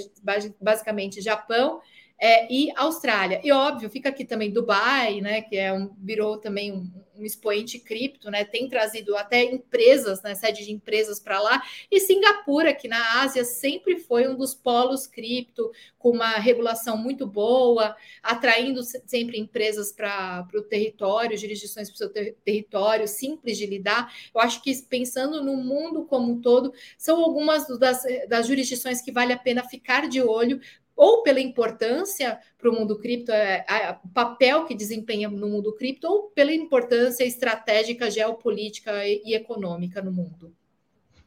basicamente 0.60 1.22
Japão 1.22 1.80
é, 2.18 2.53
e 2.53 2.70
Austrália. 2.77 3.40
E 3.42 3.53
óbvio, 3.53 3.90
fica 3.90 4.09
aqui 4.09 4.24
também 4.24 4.53
Dubai, 4.53 5.20
né, 5.20 5.42
que 5.42 5.57
é 5.57 5.72
um, 5.72 5.94
virou 5.98 6.38
também 6.38 6.72
um, 6.72 6.90
um 7.16 7.24
expoente 7.24 7.79
cripto, 7.79 8.31
né, 8.31 8.44
tem 8.44 8.68
trazido 8.68 9.16
até 9.16 9.42
empresas, 9.42 10.22
né, 10.22 10.35
sede 10.35 10.64
de 10.64 10.72
empresas 10.72 11.20
para 11.20 11.40
lá, 11.40 11.62
e 11.90 12.00
Singapura, 12.00 12.74
que 12.74 12.88
na 12.88 13.20
Ásia 13.20 13.44
sempre 13.44 13.98
foi 13.98 14.29
um 14.29 14.37
dos 14.37 14.55
polos 14.55 15.07
cripto, 15.07 15.70
com 15.98 16.11
uma 16.11 16.33
regulação 16.33 16.96
muito 16.96 17.27
boa, 17.27 17.96
atraindo 18.22 18.83
sempre 18.83 19.38
empresas 19.38 19.90
para 19.90 20.46
o 20.55 20.62
território, 20.62 21.38
jurisdições 21.38 21.88
para 21.88 21.94
o 21.94 21.98
seu 21.98 22.11
ter 22.11 22.37
território, 22.44 23.09
simples 23.09 23.57
de 23.57 23.64
lidar. 23.64 24.12
Eu 24.35 24.40
acho 24.40 24.62
que 24.62 24.74
pensando 24.83 25.42
no 25.42 25.57
mundo 25.57 26.05
como 26.05 26.33
um 26.33 26.40
todo, 26.40 26.74
são 26.98 27.22
algumas 27.22 27.66
das, 27.79 28.03
das 28.29 28.46
jurisdições 28.46 29.00
que 29.00 29.11
vale 29.11 29.33
a 29.33 29.38
pena 29.38 29.64
ficar 29.64 30.07
de 30.09 30.20
olho 30.20 30.61
ou 30.96 31.22
pela 31.22 31.40
importância 31.40 32.38
para 32.59 32.70
o 32.70 32.72
mundo 32.72 32.98
cripto, 32.98 33.33
é, 33.33 33.64
o 34.04 34.09
papel 34.09 34.64
que 34.64 34.74
desempenha 34.74 35.28
no 35.28 35.48
mundo 35.48 35.74
cripto, 35.74 36.07
ou 36.07 36.22
pela 36.35 36.52
importância 36.52 37.24
estratégica, 37.24 38.11
geopolítica 38.11 39.07
e, 39.07 39.35
econômica 39.35 40.00
no 40.00 40.12
mundo. 40.12 40.52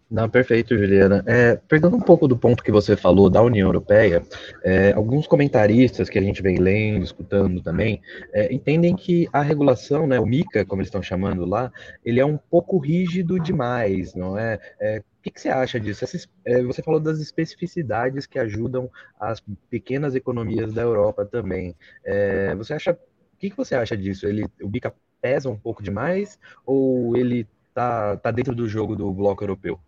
Não, 0.09 0.29
perfeito, 0.29 0.77
Juliana. 0.77 1.21
É, 1.27 1.59
pegando 1.67 1.97
um 1.97 2.01
pouco 2.01 2.29
do 2.29 2.37
ponto 2.37 2.63
que 2.63 2.71
você 2.71 2.95
falou 2.95 3.29
da 3.29 3.41
União 3.41 3.67
Europeia, 3.67 4.23
é, 4.63 4.93
alguns 4.93 5.27
comentaristas 5.27 6.09
que 6.09 6.17
a 6.17 6.21
gente 6.21 6.41
vem 6.41 6.57
lendo, 6.57 7.03
escutando 7.03 7.61
também, 7.61 8.01
é, 8.31 8.53
entendem 8.53 8.95
que 8.95 9.27
a 9.33 9.41
regulação, 9.41 10.07
né, 10.07 10.17
o 10.17 10.25
MICA, 10.25 10.63
como 10.63 10.81
eles 10.81 10.87
estão 10.87 11.03
chamando 11.03 11.45
lá, 11.45 11.69
ele 12.05 12.21
é 12.21 12.25
um 12.25 12.37
pouco 12.37 12.77
rígido 12.77 13.37
demais, 13.37 14.15
não 14.15 14.37
é? 14.37 14.57
é 14.79 15.03
que, 15.21 15.31
que 15.31 15.41
você 15.41 15.49
acha 15.49 15.79
disso? 15.79 16.05
É, 16.45 16.63
você 16.63 16.81
falou 16.81 16.99
das 16.99 17.19
especificidades 17.19 18.25
que 18.25 18.39
ajudam 18.39 18.89
as 19.19 19.41
pequenas 19.69 20.15
economias 20.15 20.73
da 20.73 20.81
Europa 20.81 21.25
também. 21.25 21.75
É, 22.03 22.55
você 22.55 22.73
acha? 22.73 22.91
O 22.91 23.37
que, 23.37 23.49
que 23.49 23.57
você 23.57 23.75
acha 23.75 23.95
disso? 23.95 24.25
Ele, 24.25 24.45
o 24.61 24.67
Bica 24.67 24.93
pesa 25.21 25.49
um 25.49 25.57
pouco 25.57 25.83
demais 25.83 26.39
ou 26.65 27.15
ele 27.15 27.47
tá, 27.73 28.17
tá 28.17 28.31
dentro 28.31 28.55
do 28.55 28.67
jogo 28.67 28.95
do 28.95 29.11
bloco 29.13 29.43
europeu? 29.43 29.79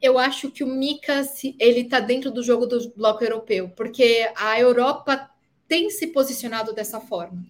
Eu 0.00 0.18
acho 0.18 0.50
que 0.50 0.62
o 0.62 0.66
Mica 0.66 1.22
ele 1.58 1.80
está 1.80 2.00
dentro 2.00 2.30
do 2.30 2.42
jogo 2.42 2.66
do 2.66 2.90
bloco 2.90 3.24
europeu, 3.24 3.68
porque 3.70 4.30
a 4.36 4.60
Europa 4.60 5.30
tem 5.68 5.90
se 5.90 6.08
posicionado 6.08 6.72
dessa 6.72 7.00
forma. 7.00 7.44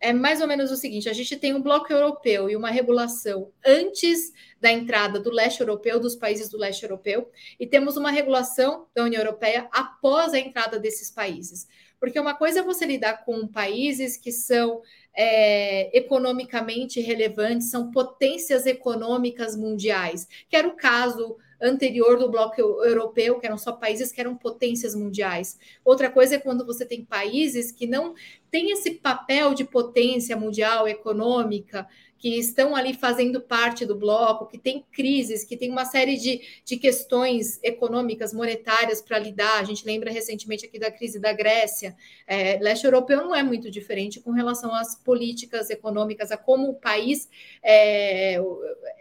É 0.00 0.12
mais 0.12 0.40
ou 0.40 0.46
menos 0.46 0.70
o 0.70 0.76
seguinte: 0.76 1.08
a 1.08 1.12
gente 1.12 1.36
tem 1.36 1.54
um 1.54 1.62
bloco 1.62 1.92
europeu 1.92 2.48
e 2.48 2.56
uma 2.56 2.70
regulação 2.70 3.50
antes 3.64 4.32
da 4.60 4.70
entrada 4.70 5.18
do 5.18 5.30
leste 5.30 5.60
europeu, 5.60 5.98
dos 5.98 6.14
países 6.14 6.48
do 6.48 6.58
leste 6.58 6.82
europeu, 6.82 7.30
e 7.58 7.66
temos 7.66 7.96
uma 7.96 8.10
regulação 8.10 8.86
da 8.94 9.04
União 9.04 9.20
Europeia 9.20 9.68
após 9.72 10.32
a 10.32 10.38
entrada 10.38 10.78
desses 10.78 11.10
países. 11.10 11.66
Porque 11.98 12.18
uma 12.18 12.34
coisa 12.34 12.60
é 12.60 12.62
você 12.62 12.84
lidar 12.84 13.24
com 13.24 13.46
países 13.46 14.16
que 14.16 14.32
são 14.32 14.82
é, 15.14 15.96
economicamente 15.96 17.00
relevantes, 17.00 17.70
são 17.70 17.90
potências 17.90 18.66
econômicas 18.66 19.56
mundiais, 19.56 20.26
que 20.48 20.56
era 20.56 20.66
o 20.66 20.76
caso 20.76 21.36
anterior 21.62 22.18
do 22.18 22.30
bloco 22.30 22.60
europeu, 22.60 23.38
que 23.38 23.46
eram 23.46 23.56
só 23.56 23.72
países 23.72 24.10
que 24.10 24.20
eram 24.20 24.36
potências 24.36 24.94
mundiais. 24.94 25.58
Outra 25.84 26.10
coisa 26.10 26.34
é 26.34 26.38
quando 26.38 26.66
você 26.66 26.84
tem 26.84 27.04
países 27.04 27.70
que 27.70 27.86
não 27.86 28.14
têm 28.50 28.72
esse 28.72 28.90
papel 28.90 29.54
de 29.54 29.64
potência 29.64 30.36
mundial 30.36 30.88
econômica, 30.88 31.86
que 32.22 32.38
estão 32.38 32.76
ali 32.76 32.94
fazendo 32.94 33.40
parte 33.40 33.84
do 33.84 33.96
bloco, 33.96 34.46
que 34.46 34.56
tem 34.56 34.84
crises, 34.92 35.42
que 35.42 35.56
tem 35.56 35.72
uma 35.72 35.84
série 35.84 36.16
de, 36.16 36.40
de 36.64 36.76
questões 36.76 37.58
econômicas, 37.64 38.32
monetárias 38.32 39.02
para 39.02 39.18
lidar. 39.18 39.58
A 39.58 39.64
gente 39.64 39.84
lembra 39.84 40.08
recentemente 40.08 40.64
aqui 40.64 40.78
da 40.78 40.88
crise 40.88 41.18
da 41.18 41.32
Grécia. 41.32 41.96
É, 42.24 42.60
leste 42.60 42.84
europeu 42.84 43.24
não 43.24 43.34
é 43.34 43.42
muito 43.42 43.68
diferente 43.68 44.20
com 44.20 44.30
relação 44.30 44.72
às 44.72 44.94
políticas 44.94 45.68
econômicas, 45.68 46.30
a 46.30 46.36
como 46.36 46.70
o 46.70 46.74
país 46.74 47.28
é, 47.60 48.40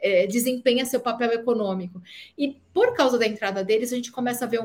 é, 0.02 0.26
desempenha 0.26 0.84
seu 0.84 1.00
papel 1.00 1.32
econômico. 1.32 2.02
E 2.36 2.60
por 2.74 2.96
causa 2.96 3.18
da 3.18 3.26
entrada 3.26 3.64
deles, 3.64 3.92
a 3.92 3.96
gente 3.96 4.12
começa 4.12 4.46
a 4.46 4.48
ver 4.48 4.60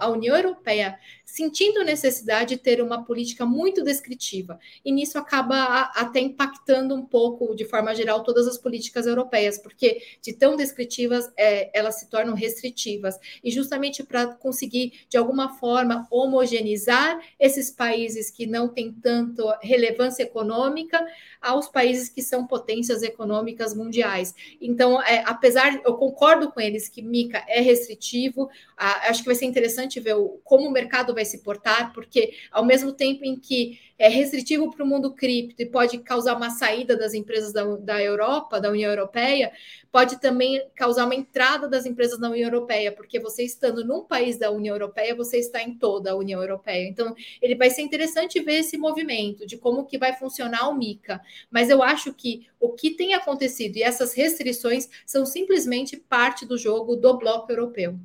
a 0.00 0.08
União 0.08 0.36
Europeia 0.36 0.98
sentindo 1.24 1.84
necessidade 1.84 2.56
de 2.56 2.56
ter 2.56 2.80
uma 2.80 3.04
política 3.04 3.44
muito 3.44 3.82
descritiva. 3.82 4.58
E 4.84 4.90
nisso 4.90 5.18
acaba 5.18 5.90
até 5.94 6.20
impactando 6.20 6.94
um 6.94 7.04
pouco, 7.04 7.54
de 7.54 7.64
forma 7.64 7.94
geral, 7.94 8.22
todas 8.22 8.46
as 8.46 8.56
políticas 8.56 9.06
europeias, 9.06 9.58
porque 9.58 10.00
de 10.22 10.32
tão 10.32 10.56
descritivas, 10.56 11.30
é, 11.36 11.70
elas 11.78 11.96
se 11.96 12.08
tornam 12.08 12.34
restritivas. 12.34 13.18
E 13.42 13.50
justamente 13.50 14.02
para 14.02 14.26
conseguir, 14.34 14.92
de 15.08 15.16
alguma 15.16 15.58
forma, 15.58 16.06
homogeneizar 16.10 17.20
esses 17.38 17.70
países 17.70 18.30
que 18.30 18.46
não 18.46 18.68
têm 18.68 18.92
tanto 18.92 19.44
relevância 19.60 20.22
econômica 20.22 21.04
aos 21.40 21.68
países 21.68 22.08
que 22.08 22.22
são 22.22 22.46
potências 22.46 23.02
econômicas 23.02 23.74
mundiais. 23.74 24.34
Então, 24.60 25.00
é, 25.02 25.22
apesar, 25.26 25.80
eu 25.84 25.94
concordo 25.94 26.50
com 26.50 26.60
eles 26.60 26.88
que 26.88 27.02
Mica 27.02 27.44
é 27.48 27.60
restritivo. 27.60 28.48
Ah, 28.76 29.08
acho 29.08 29.20
que 29.20 29.26
vai 29.26 29.34
ser 29.34 29.46
interessante 29.46 30.00
ver 30.00 30.14
o, 30.14 30.40
como 30.44 30.68
o 30.68 30.72
mercado 30.72 31.14
vai 31.14 31.24
se 31.24 31.38
portar, 31.42 31.92
porque 31.92 32.34
ao 32.50 32.64
mesmo 32.64 32.92
tempo 32.92 33.24
em 33.24 33.38
que 33.38 33.78
é 33.98 34.08
restritivo 34.08 34.70
para 34.70 34.84
o 34.84 34.86
mundo 34.86 35.12
cripto 35.12 35.60
e 35.60 35.66
pode 35.66 35.98
causar 35.98 36.36
uma 36.36 36.50
saída 36.50 36.96
das 36.96 37.14
empresas 37.14 37.52
da, 37.52 37.64
da 37.76 38.00
Europa, 38.00 38.60
da 38.60 38.70
União 38.70 38.90
Europeia, 38.90 39.50
pode 39.90 40.20
também 40.20 40.62
causar 40.76 41.04
uma 41.04 41.14
entrada 41.14 41.66
das 41.68 41.84
empresas 41.84 42.18
na 42.20 42.30
União 42.30 42.46
Europeia, 42.46 42.92
porque 42.92 43.18
você 43.18 43.42
estando 43.42 43.84
num 43.84 44.04
país 44.04 44.38
da 44.38 44.52
União 44.52 44.74
Europeia, 44.74 45.16
você 45.16 45.38
está 45.38 45.60
em 45.60 45.74
toda 45.74 46.12
a 46.12 46.16
União 46.16 46.40
Europeia. 46.40 46.86
Então, 46.88 47.14
ele 47.42 47.56
vai 47.56 47.70
ser 47.70 47.82
interessante 47.82 48.40
ver 48.40 48.60
esse 48.60 48.76
movimento 48.76 49.44
de 49.44 49.56
como 49.56 49.84
que 49.84 49.98
vai 49.98 50.14
funcionar 50.14 50.68
o 50.68 50.74
MICA. 50.74 51.20
Mas 51.50 51.70
eu 51.70 51.82
acho 51.82 52.12
que 52.12 52.46
o 52.60 52.70
que 52.70 52.90
tem 52.90 53.14
acontecido 53.14 53.76
e 53.76 53.82
essas 53.82 54.14
restrições 54.14 54.88
são 55.06 55.24
simplesmente 55.24 55.96
parte 55.96 56.46
do 56.46 56.58
jogo 56.58 56.96
do 56.96 57.18
bloco 57.18 57.50
europeu. 57.50 57.98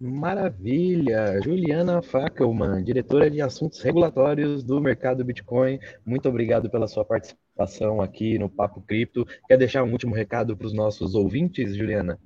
Maravilha! 0.00 1.40
Juliana 1.42 2.00
Fackelman, 2.00 2.84
diretora 2.84 3.28
de 3.28 3.42
assuntos 3.42 3.80
regulatórios 3.80 4.62
do 4.62 4.80
mercado 4.80 5.24
Bitcoin, 5.24 5.80
muito 6.06 6.28
obrigado 6.28 6.70
pela 6.70 6.86
sua 6.86 7.04
participação 7.04 8.00
aqui 8.00 8.38
no 8.38 8.48
Papo 8.48 8.80
Cripto. 8.80 9.26
Quer 9.48 9.56
deixar 9.56 9.82
um 9.82 9.90
último 9.90 10.14
recado 10.14 10.56
para 10.56 10.68
os 10.68 10.72
nossos 10.72 11.16
ouvintes, 11.16 11.74
Juliana? 11.74 12.16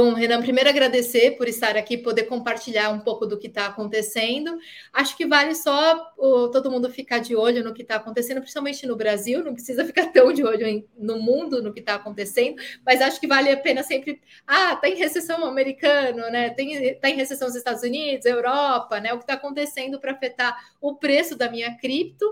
Bom, 0.00 0.14
Renan, 0.14 0.40
primeiro 0.40 0.70
agradecer 0.70 1.32
por 1.32 1.48
estar 1.48 1.76
aqui, 1.76 1.98
poder 1.98 2.22
compartilhar 2.26 2.88
um 2.90 3.00
pouco 3.00 3.26
do 3.26 3.36
que 3.36 3.48
está 3.48 3.66
acontecendo. 3.66 4.56
Acho 4.92 5.16
que 5.16 5.26
vale 5.26 5.56
só 5.56 6.12
o, 6.16 6.46
todo 6.46 6.70
mundo 6.70 6.88
ficar 6.88 7.18
de 7.18 7.34
olho 7.34 7.64
no 7.64 7.74
que 7.74 7.82
está 7.82 7.96
acontecendo, 7.96 8.38
principalmente 8.38 8.86
no 8.86 8.94
Brasil, 8.94 9.42
não 9.42 9.54
precisa 9.54 9.82
ficar 9.84 10.06
tão 10.12 10.32
de 10.32 10.44
olho 10.44 10.64
em, 10.68 10.86
no 10.96 11.18
mundo, 11.18 11.60
no 11.60 11.72
que 11.72 11.80
está 11.80 11.96
acontecendo, 11.96 12.62
mas 12.86 13.00
acho 13.00 13.18
que 13.18 13.26
vale 13.26 13.50
a 13.50 13.56
pena 13.56 13.82
sempre. 13.82 14.22
Ah, 14.46 14.74
está 14.74 14.88
em 14.88 14.94
recessão 14.94 15.44
americano, 15.44 16.30
né? 16.30 16.54
Está 16.56 17.10
em 17.10 17.16
recessão 17.16 17.48
nos 17.48 17.56
Estados 17.56 17.82
Unidos, 17.82 18.24
Europa, 18.24 19.00
né? 19.00 19.12
O 19.12 19.16
que 19.18 19.24
está 19.24 19.34
acontecendo 19.34 19.98
para 19.98 20.12
afetar 20.12 20.56
o 20.80 20.94
preço 20.94 21.34
da 21.34 21.50
minha 21.50 21.76
cripto 21.76 22.24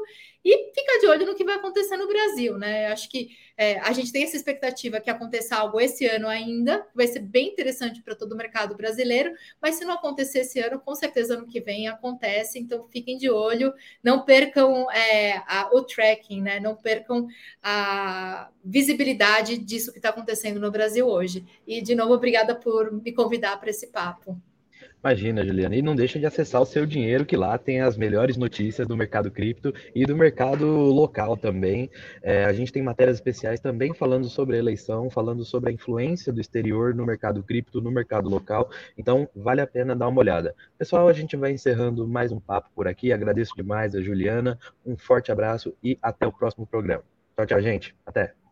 e 0.48 0.72
fica 0.72 1.00
de 1.00 1.08
olho 1.08 1.26
no 1.26 1.34
que 1.34 1.42
vai 1.42 1.56
acontecer 1.56 1.96
no 1.96 2.06
Brasil, 2.06 2.56
né? 2.56 2.86
Acho 2.86 3.10
que 3.10 3.30
é, 3.56 3.80
a 3.80 3.90
gente 3.90 4.12
tem 4.12 4.22
essa 4.22 4.36
expectativa 4.36 5.00
que 5.00 5.10
aconteça 5.10 5.56
algo 5.56 5.80
esse 5.80 6.06
ano 6.06 6.28
ainda, 6.28 6.86
vai 6.94 7.08
ser 7.08 7.18
bem 7.18 7.48
interessante 7.48 8.00
para 8.00 8.14
todo 8.14 8.30
o 8.30 8.36
mercado 8.36 8.76
brasileiro, 8.76 9.32
mas 9.60 9.74
se 9.74 9.84
não 9.84 9.94
acontecer 9.94 10.40
esse 10.40 10.60
ano, 10.60 10.78
com 10.78 10.94
certeza 10.94 11.34
ano 11.34 11.48
que 11.48 11.60
vem 11.60 11.88
acontece, 11.88 12.60
então 12.60 12.86
fiquem 12.86 13.18
de 13.18 13.28
olho, 13.28 13.74
não 14.00 14.24
percam 14.24 14.88
é, 14.92 15.38
a, 15.48 15.68
o 15.72 15.82
tracking, 15.82 16.40
né? 16.40 16.60
Não 16.60 16.76
percam 16.76 17.26
a 17.60 18.48
visibilidade 18.64 19.58
disso 19.58 19.90
que 19.90 19.98
está 19.98 20.10
acontecendo 20.10 20.60
no 20.60 20.70
Brasil 20.70 21.08
hoje. 21.08 21.44
E, 21.66 21.82
de 21.82 21.96
novo, 21.96 22.14
obrigada 22.14 22.54
por 22.54 22.92
me 22.92 23.12
convidar 23.12 23.58
para 23.58 23.70
esse 23.70 23.88
papo. 23.88 24.40
Imagina, 25.02 25.44
Juliana. 25.44 25.76
E 25.76 25.82
não 25.82 25.94
deixa 25.94 26.18
de 26.18 26.26
acessar 26.26 26.60
o 26.60 26.66
seu 26.66 26.84
dinheiro, 26.84 27.24
que 27.24 27.36
lá 27.36 27.56
tem 27.56 27.80
as 27.80 27.96
melhores 27.96 28.36
notícias 28.36 28.88
do 28.88 28.96
mercado 28.96 29.30
cripto 29.30 29.72
e 29.94 30.04
do 30.04 30.16
mercado 30.16 30.66
local 30.66 31.36
também. 31.36 31.88
É, 32.22 32.44
a 32.44 32.52
gente 32.52 32.72
tem 32.72 32.82
matérias 32.82 33.16
especiais 33.16 33.60
também 33.60 33.94
falando 33.94 34.28
sobre 34.28 34.56
a 34.56 34.58
eleição, 34.58 35.08
falando 35.08 35.44
sobre 35.44 35.70
a 35.70 35.72
influência 35.72 36.32
do 36.32 36.40
exterior 36.40 36.94
no 36.94 37.06
mercado 37.06 37.42
cripto, 37.42 37.80
no 37.80 37.90
mercado 37.90 38.28
local. 38.28 38.68
Então, 38.98 39.28
vale 39.34 39.60
a 39.60 39.66
pena 39.66 39.94
dar 39.94 40.08
uma 40.08 40.20
olhada. 40.20 40.54
Pessoal, 40.76 41.06
a 41.06 41.12
gente 41.12 41.36
vai 41.36 41.52
encerrando 41.52 42.08
mais 42.08 42.32
um 42.32 42.40
papo 42.40 42.68
por 42.74 42.88
aqui. 42.88 43.12
Agradeço 43.12 43.54
demais 43.54 43.94
a 43.94 44.02
Juliana. 44.02 44.58
Um 44.84 44.96
forte 44.96 45.30
abraço 45.30 45.72
e 45.82 45.96
até 46.02 46.26
o 46.26 46.32
próximo 46.32 46.66
programa. 46.66 47.04
Tchau, 47.36 47.46
tchau, 47.46 47.62
gente. 47.62 47.94
Até. 48.04 48.45